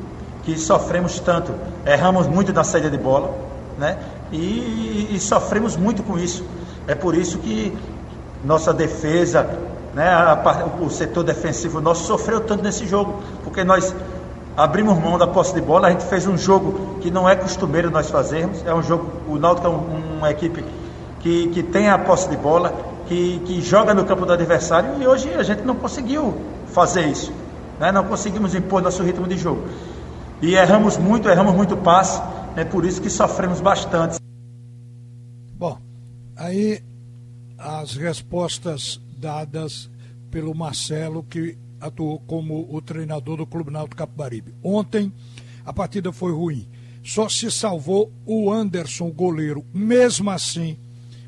que 0.45 0.59
sofremos 0.59 1.21
tanto, 1.21 1.55
erramos 1.85 2.27
muito 2.27 2.53
na 2.53 2.65
saída 2.65 2.89
de 2.89 2.97
bola, 2.97 3.37
né? 3.79 3.99
E, 4.33 5.09
e 5.11 5.21
sofremos 5.21 5.77
muito 5.77 6.03
com 6.03 6.19
isso. 6.19 6.45
É 6.87 6.95
por 6.95 7.15
isso 7.15 7.39
que 7.39 7.77
nossa 8.45 8.73
defesa, 8.73 9.47
né? 9.95 10.09
A, 10.09 10.67
o 10.81 10.89
setor 10.89 11.25
defensivo 11.25 11.81
nosso 11.81 12.07
sofreu 12.07 12.41
tanto 12.41 12.63
nesse 12.63 12.87
jogo, 12.87 13.23
porque 13.45 13.63
nós 13.65 13.95
abrimos 14.57 14.99
mão 14.99 15.19
da 15.19 15.27
posse 15.27 15.55
de 15.55 15.61
bola, 15.61 15.89
a 15.89 15.91
gente 15.91 16.05
fez 16.05 16.27
um 16.27 16.37
jogo 16.37 16.99
que 17.01 17.11
não 17.11 17.29
é 17.29 17.35
costumeiro 17.35 17.91
nós 17.91 18.11
fazermos, 18.11 18.65
é 18.67 18.75
um 18.75 18.83
jogo, 18.83 19.11
o 19.29 19.39
Náutico 19.39 19.67
é 19.67 19.71
um, 19.71 20.19
uma 20.19 20.31
equipe 20.31 20.65
que, 21.21 21.49
que 21.49 21.63
tem 21.63 21.89
a 21.89 21.99
posse 21.99 22.29
de 22.29 22.37
bola, 22.37 22.73
que, 23.07 23.41
que 23.45 23.61
joga 23.61 23.95
no 23.95 24.05
campo 24.05 24.27
do 24.27 24.33
adversário 24.33 25.01
e 25.01 25.07
hoje 25.07 25.33
a 25.35 25.43
gente 25.43 25.63
não 25.63 25.75
conseguiu 25.75 26.35
fazer 26.67 27.07
isso, 27.07 27.33
né? 27.79 27.91
não 27.93 28.05
conseguimos 28.05 28.55
impor 28.55 28.83
nosso 28.83 29.03
ritmo 29.03 29.27
de 29.27 29.39
jogo. 29.39 29.63
E 30.41 30.55
erramos 30.55 30.97
muito, 30.97 31.29
erramos 31.29 31.55
muito 31.55 31.77
passe, 31.77 32.21
é 32.57 32.65
por 32.65 32.85
isso 32.85 33.01
que 33.01 33.09
sofremos 33.09 33.61
bastante. 33.61 34.19
Bom, 35.55 35.79
aí 36.37 36.83
as 37.57 37.95
respostas 37.95 39.01
dadas 39.17 39.89
pelo 40.31 40.55
Marcelo, 40.55 41.23
que 41.23 41.57
atuou 41.83 42.21
como 42.21 42.67
o 42.73 42.81
treinador 42.81 43.37
do 43.37 43.47
Clube 43.47 43.73
Náutico 43.73 43.97
Capibaribe. 43.97 44.55
Ontem 44.63 45.13
a 45.65 45.73
partida 45.73 46.13
foi 46.13 46.33
ruim. 46.33 46.69
Só 47.05 47.29
se 47.29 47.51
salvou 47.51 48.13
o 48.25 48.51
Anderson, 48.51 49.11
goleiro. 49.11 49.67
Mesmo 49.75 50.31
assim, 50.31 50.79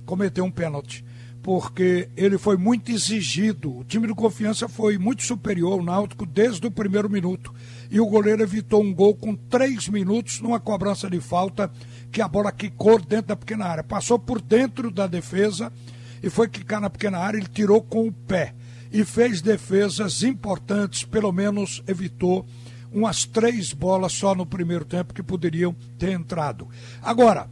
cometeu 0.06 0.44
um 0.44 0.50
pênalti, 0.50 1.04
porque 1.42 2.08
ele 2.16 2.38
foi 2.38 2.56
muito 2.56 2.92
exigido. 2.92 3.78
O 3.78 3.84
time 3.84 4.06
do 4.06 4.14
Confiança 4.14 4.68
foi 4.68 4.96
muito 4.96 5.24
superior 5.24 5.72
ao 5.72 5.84
Náutico 5.84 6.24
desde 6.24 6.64
o 6.64 6.70
primeiro 6.70 7.10
minuto. 7.10 7.52
E 7.90 7.98
o 7.98 8.06
goleiro 8.06 8.42
evitou 8.42 8.80
um 8.80 8.94
gol 8.94 9.16
com 9.16 9.34
três 9.34 9.88
minutos 9.88 10.40
numa 10.40 10.60
cobrança 10.60 11.10
de 11.10 11.20
falta 11.20 11.70
que 12.12 12.22
a 12.22 12.28
bola 12.28 12.52
quicou 12.52 13.00
dentro 13.00 13.28
da 13.28 13.36
pequena 13.36 13.66
área. 13.66 13.82
Passou 13.82 14.20
por 14.20 14.40
dentro 14.40 14.92
da 14.92 15.08
defesa 15.08 15.72
e 16.22 16.30
foi 16.30 16.48
quicar 16.48 16.80
na 16.80 16.88
pequena 16.88 17.18
área. 17.18 17.38
Ele 17.38 17.48
tirou 17.48 17.82
com 17.82 18.06
o 18.06 18.12
pé 18.12 18.54
e 18.94 19.04
fez 19.04 19.42
defesas 19.42 20.22
importantes, 20.22 21.02
pelo 21.02 21.32
menos 21.32 21.82
evitou 21.84 22.46
umas 22.92 23.24
três 23.24 23.72
bolas 23.72 24.12
só 24.12 24.36
no 24.36 24.46
primeiro 24.46 24.84
tempo 24.84 25.12
que 25.12 25.20
poderiam 25.20 25.74
ter 25.98 26.12
entrado. 26.12 26.68
Agora, 27.02 27.50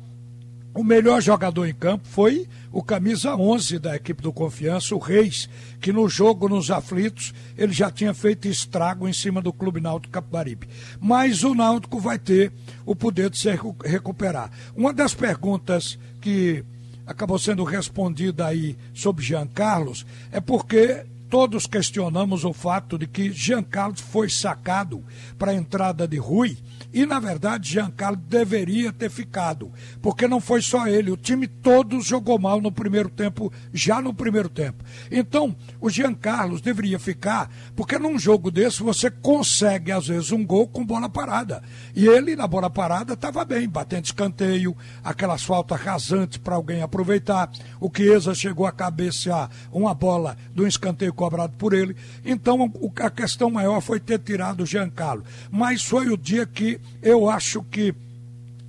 o 0.72 0.84
melhor 0.84 1.20
jogador 1.20 1.66
em 1.66 1.74
campo 1.74 2.06
foi 2.06 2.48
o 2.70 2.80
camisa 2.80 3.34
11 3.34 3.80
da 3.80 3.96
equipe 3.96 4.22
do 4.22 4.32
Confiança, 4.32 4.94
o 4.94 5.00
Reis, 5.00 5.48
que 5.80 5.92
no 5.92 6.08
jogo 6.08 6.48
nos 6.48 6.70
aflitos 6.70 7.34
ele 7.58 7.72
já 7.72 7.90
tinha 7.90 8.14
feito 8.14 8.46
estrago 8.46 9.08
em 9.08 9.12
cima 9.12 9.42
do 9.42 9.52
Clube 9.52 9.80
Náutico 9.80 10.12
Capibaribe. 10.12 10.68
Mas 11.00 11.42
o 11.42 11.56
Náutico 11.56 11.98
vai 11.98 12.20
ter 12.20 12.52
o 12.86 12.94
poder 12.94 13.28
de 13.28 13.36
se 13.36 13.48
recuperar. 13.84 14.48
Uma 14.76 14.92
das 14.92 15.12
perguntas 15.12 15.98
que 16.20 16.64
acabou 17.04 17.36
sendo 17.36 17.64
respondida 17.64 18.46
aí 18.46 18.78
sobre 18.94 19.24
Jean 19.24 19.48
Carlos 19.48 20.06
é 20.30 20.40
porque 20.40 21.04
todos 21.32 21.66
questionamos 21.66 22.44
o 22.44 22.52
fato 22.52 22.98
de 22.98 23.06
que 23.06 23.32
Jean 23.32 23.62
Carlos 23.62 24.02
foi 24.02 24.28
sacado 24.28 25.02
para 25.38 25.52
a 25.52 25.54
entrada 25.54 26.06
de 26.06 26.18
Rui 26.18 26.58
e, 26.92 27.06
na 27.06 27.18
verdade, 27.18 27.70
Giancarlo 27.70 28.18
deveria 28.18 28.92
ter 28.92 29.10
ficado, 29.10 29.72
porque 30.02 30.28
não 30.28 30.40
foi 30.40 30.60
só 30.60 30.86
ele, 30.86 31.10
o 31.10 31.16
time 31.16 31.48
todo 31.48 32.02
jogou 32.02 32.38
mal 32.38 32.60
no 32.60 32.70
primeiro 32.70 33.08
tempo, 33.08 33.50
já 33.72 34.02
no 34.02 34.12
primeiro 34.12 34.50
tempo. 34.50 34.84
Então, 35.10 35.56
o 35.80 35.88
Giancarlo 35.88 36.60
deveria 36.60 36.98
ficar, 36.98 37.50
porque 37.74 37.98
num 37.98 38.18
jogo 38.18 38.50
desse 38.50 38.82
você 38.82 39.10
consegue, 39.10 39.90
às 39.90 40.06
vezes, 40.06 40.32
um 40.32 40.44
gol 40.44 40.68
com 40.68 40.84
bola 40.84 41.08
parada. 41.08 41.62
E 41.96 42.06
ele, 42.06 42.36
na 42.36 42.46
bola 42.46 42.68
parada, 42.68 43.14
estava 43.14 43.42
bem, 43.42 43.66
batendo 43.66 44.04
escanteio, 44.04 44.76
aquelas 45.02 45.42
faltas 45.42 45.80
rasantes 45.80 46.36
para 46.36 46.56
alguém 46.56 46.82
aproveitar. 46.82 47.50
O 47.80 47.90
Chiesa 47.94 48.34
chegou 48.34 48.66
a 48.66 48.72
cabecear 48.72 49.48
uma 49.72 49.94
bola 49.94 50.36
do 50.54 50.66
escanteio 50.66 51.14
cobrado 51.22 51.52
por 51.56 51.72
ele. 51.72 51.94
Então, 52.24 52.72
a 53.00 53.08
questão 53.08 53.48
maior 53.48 53.80
foi 53.80 54.00
ter 54.00 54.18
tirado 54.18 54.64
o 54.64 54.66
Giancarlo. 54.66 55.22
Mas 55.52 55.84
foi 55.84 56.08
o 56.08 56.16
dia 56.16 56.44
que 56.44 56.80
eu 57.00 57.30
acho 57.30 57.62
que 57.62 57.94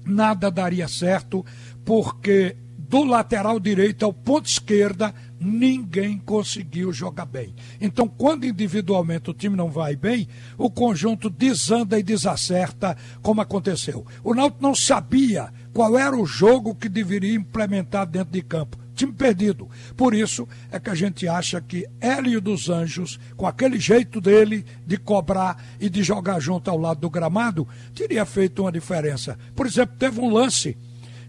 nada 0.06 0.52
daria 0.52 0.88
certo, 0.88 1.44
porque 1.84 2.56
do 2.78 3.04
lateral 3.04 3.60
direito 3.60 4.06
ao 4.06 4.14
ponto 4.14 4.46
esquerda, 4.46 5.16
ninguém 5.40 6.20
conseguiu 6.20 6.94
jogar 6.94 7.26
bem. 7.26 7.56
Então, 7.82 8.08
quando 8.08 8.46
individualmente 8.46 9.32
o 9.32 9.34
time 9.34 9.56
não 9.56 9.72
vai 9.72 9.96
bem, 9.96 10.28
o 10.60 10.70
conjunto 10.70 11.28
desanda 11.28 11.98
e 11.98 12.04
desacerta, 12.04 12.96
como 13.24 13.42
aconteceu. 13.42 14.06
O 14.24 14.36
Náutico 14.36 14.62
não 14.62 14.76
sabia 14.76 15.52
qual 15.74 15.98
era 15.98 16.16
o 16.16 16.24
jogo 16.24 16.76
que 16.76 16.88
deveria 16.88 17.34
implementar 17.34 18.06
dentro 18.06 18.32
de 18.32 18.44
campo 18.44 18.83
time 18.94 19.14
perdido. 19.14 19.70
Por 19.96 20.14
isso 20.14 20.48
é 20.72 20.80
que 20.80 20.90
a 20.90 20.96
gente 20.96 21.28
acha 21.28 21.60
que 21.60 21.88
Hélio 22.00 22.40
dos 22.40 22.70
Anjos, 22.70 23.20
com 23.36 23.46
aquele 23.46 23.80
jeito 23.80 24.22
dele 24.22 24.66
de 24.86 24.98
cobrar 24.98 25.64
e 25.80 25.90
de 25.90 26.04
jogar 26.04 26.40
junto 26.40 26.70
ao 26.70 26.78
lado 26.78 27.02
do 27.02 27.10
gramado, 27.10 27.68
teria 27.94 28.26
feito 28.26 28.62
uma 28.62 28.72
diferença. 28.72 29.38
Por 29.56 29.66
exemplo, 29.66 29.96
teve 29.98 30.20
um 30.20 30.32
lance 30.32 30.78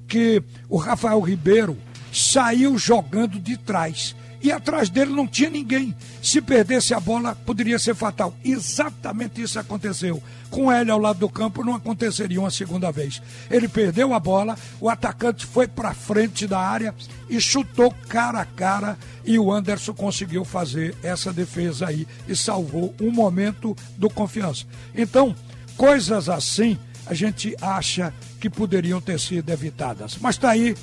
que 0.07 0.43
o 0.69 0.77
Rafael 0.77 1.21
Ribeiro 1.21 1.77
saiu 2.13 2.79
jogando 2.79 3.41
de 3.41 3.57
trás 3.57 4.15
e 4.45 4.53
atrás 4.53 4.91
dele 4.91 5.11
não 5.11 5.27
tinha 5.27 5.49
ninguém. 5.49 5.97
Se 6.23 6.39
perdesse 6.43 6.93
a 6.93 7.01
bola, 7.01 7.35
poderia 7.47 7.79
ser 7.79 7.95
fatal. 7.95 8.37
Exatamente 8.45 9.41
isso 9.41 9.59
aconteceu. 9.59 10.23
Com 10.51 10.71
ele 10.71 10.91
ao 10.91 10.99
lado 10.99 11.19
do 11.19 11.31
campo, 11.31 11.65
não 11.65 11.75
aconteceria 11.75 12.39
uma 12.39 12.51
segunda 12.51 12.93
vez. 12.93 13.23
Ele 13.51 13.67
perdeu 13.67 14.13
a 14.13 14.21
bola, 14.21 14.55
o 14.79 14.91
atacante 14.91 15.47
foi 15.47 15.67
para 15.67 15.95
frente 15.95 16.47
da 16.47 16.59
área 16.59 16.95
e 17.27 17.41
chutou 17.41 17.91
cara 18.07 18.43
a 18.43 18.45
cara. 18.45 18.99
E 19.25 19.39
o 19.39 19.51
Anderson 19.51 19.95
conseguiu 19.95 20.45
fazer 20.45 20.95
essa 21.03 21.33
defesa 21.33 21.87
aí 21.87 22.07
e 22.29 22.37
salvou 22.37 22.95
um 23.01 23.11
momento 23.11 23.75
do 23.97 24.11
confiança. 24.11 24.67
Então, 24.95 25.35
coisas 25.75 26.29
assim 26.29 26.79
a 27.07 27.15
gente 27.15 27.57
acha 27.63 28.13
que 28.39 28.51
poderiam 28.51 29.01
ter 29.01 29.19
sido 29.19 29.49
evitadas. 29.49 30.19
Mas 30.21 30.37
está 30.37 30.51
aí, 30.51 30.77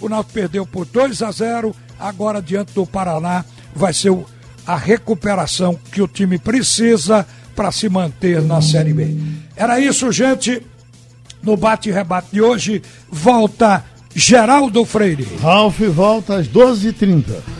o 0.00 0.08
Náutico 0.08 0.34
perdeu 0.34 0.66
por 0.66 0.86
2 0.86 1.22
a 1.22 1.30
0 1.30 1.74
Agora, 1.98 2.40
diante 2.40 2.72
do 2.72 2.86
Paraná, 2.86 3.44
vai 3.74 3.92
ser 3.92 4.16
a 4.66 4.76
recuperação 4.76 5.78
que 5.90 6.00
o 6.00 6.06
time 6.06 6.38
precisa 6.38 7.26
para 7.56 7.72
se 7.72 7.88
manter 7.88 8.40
na 8.42 8.62
Série 8.62 8.92
B. 8.92 9.16
Era 9.56 9.80
isso, 9.80 10.12
gente. 10.12 10.62
No 11.42 11.56
bate-rebate 11.56 12.28
de 12.32 12.40
hoje, 12.40 12.82
volta 13.10 13.84
Geraldo 14.14 14.84
Freire. 14.84 15.26
Ralf 15.40 15.80
volta 15.80 16.36
às 16.36 16.48
12h30. 16.48 17.24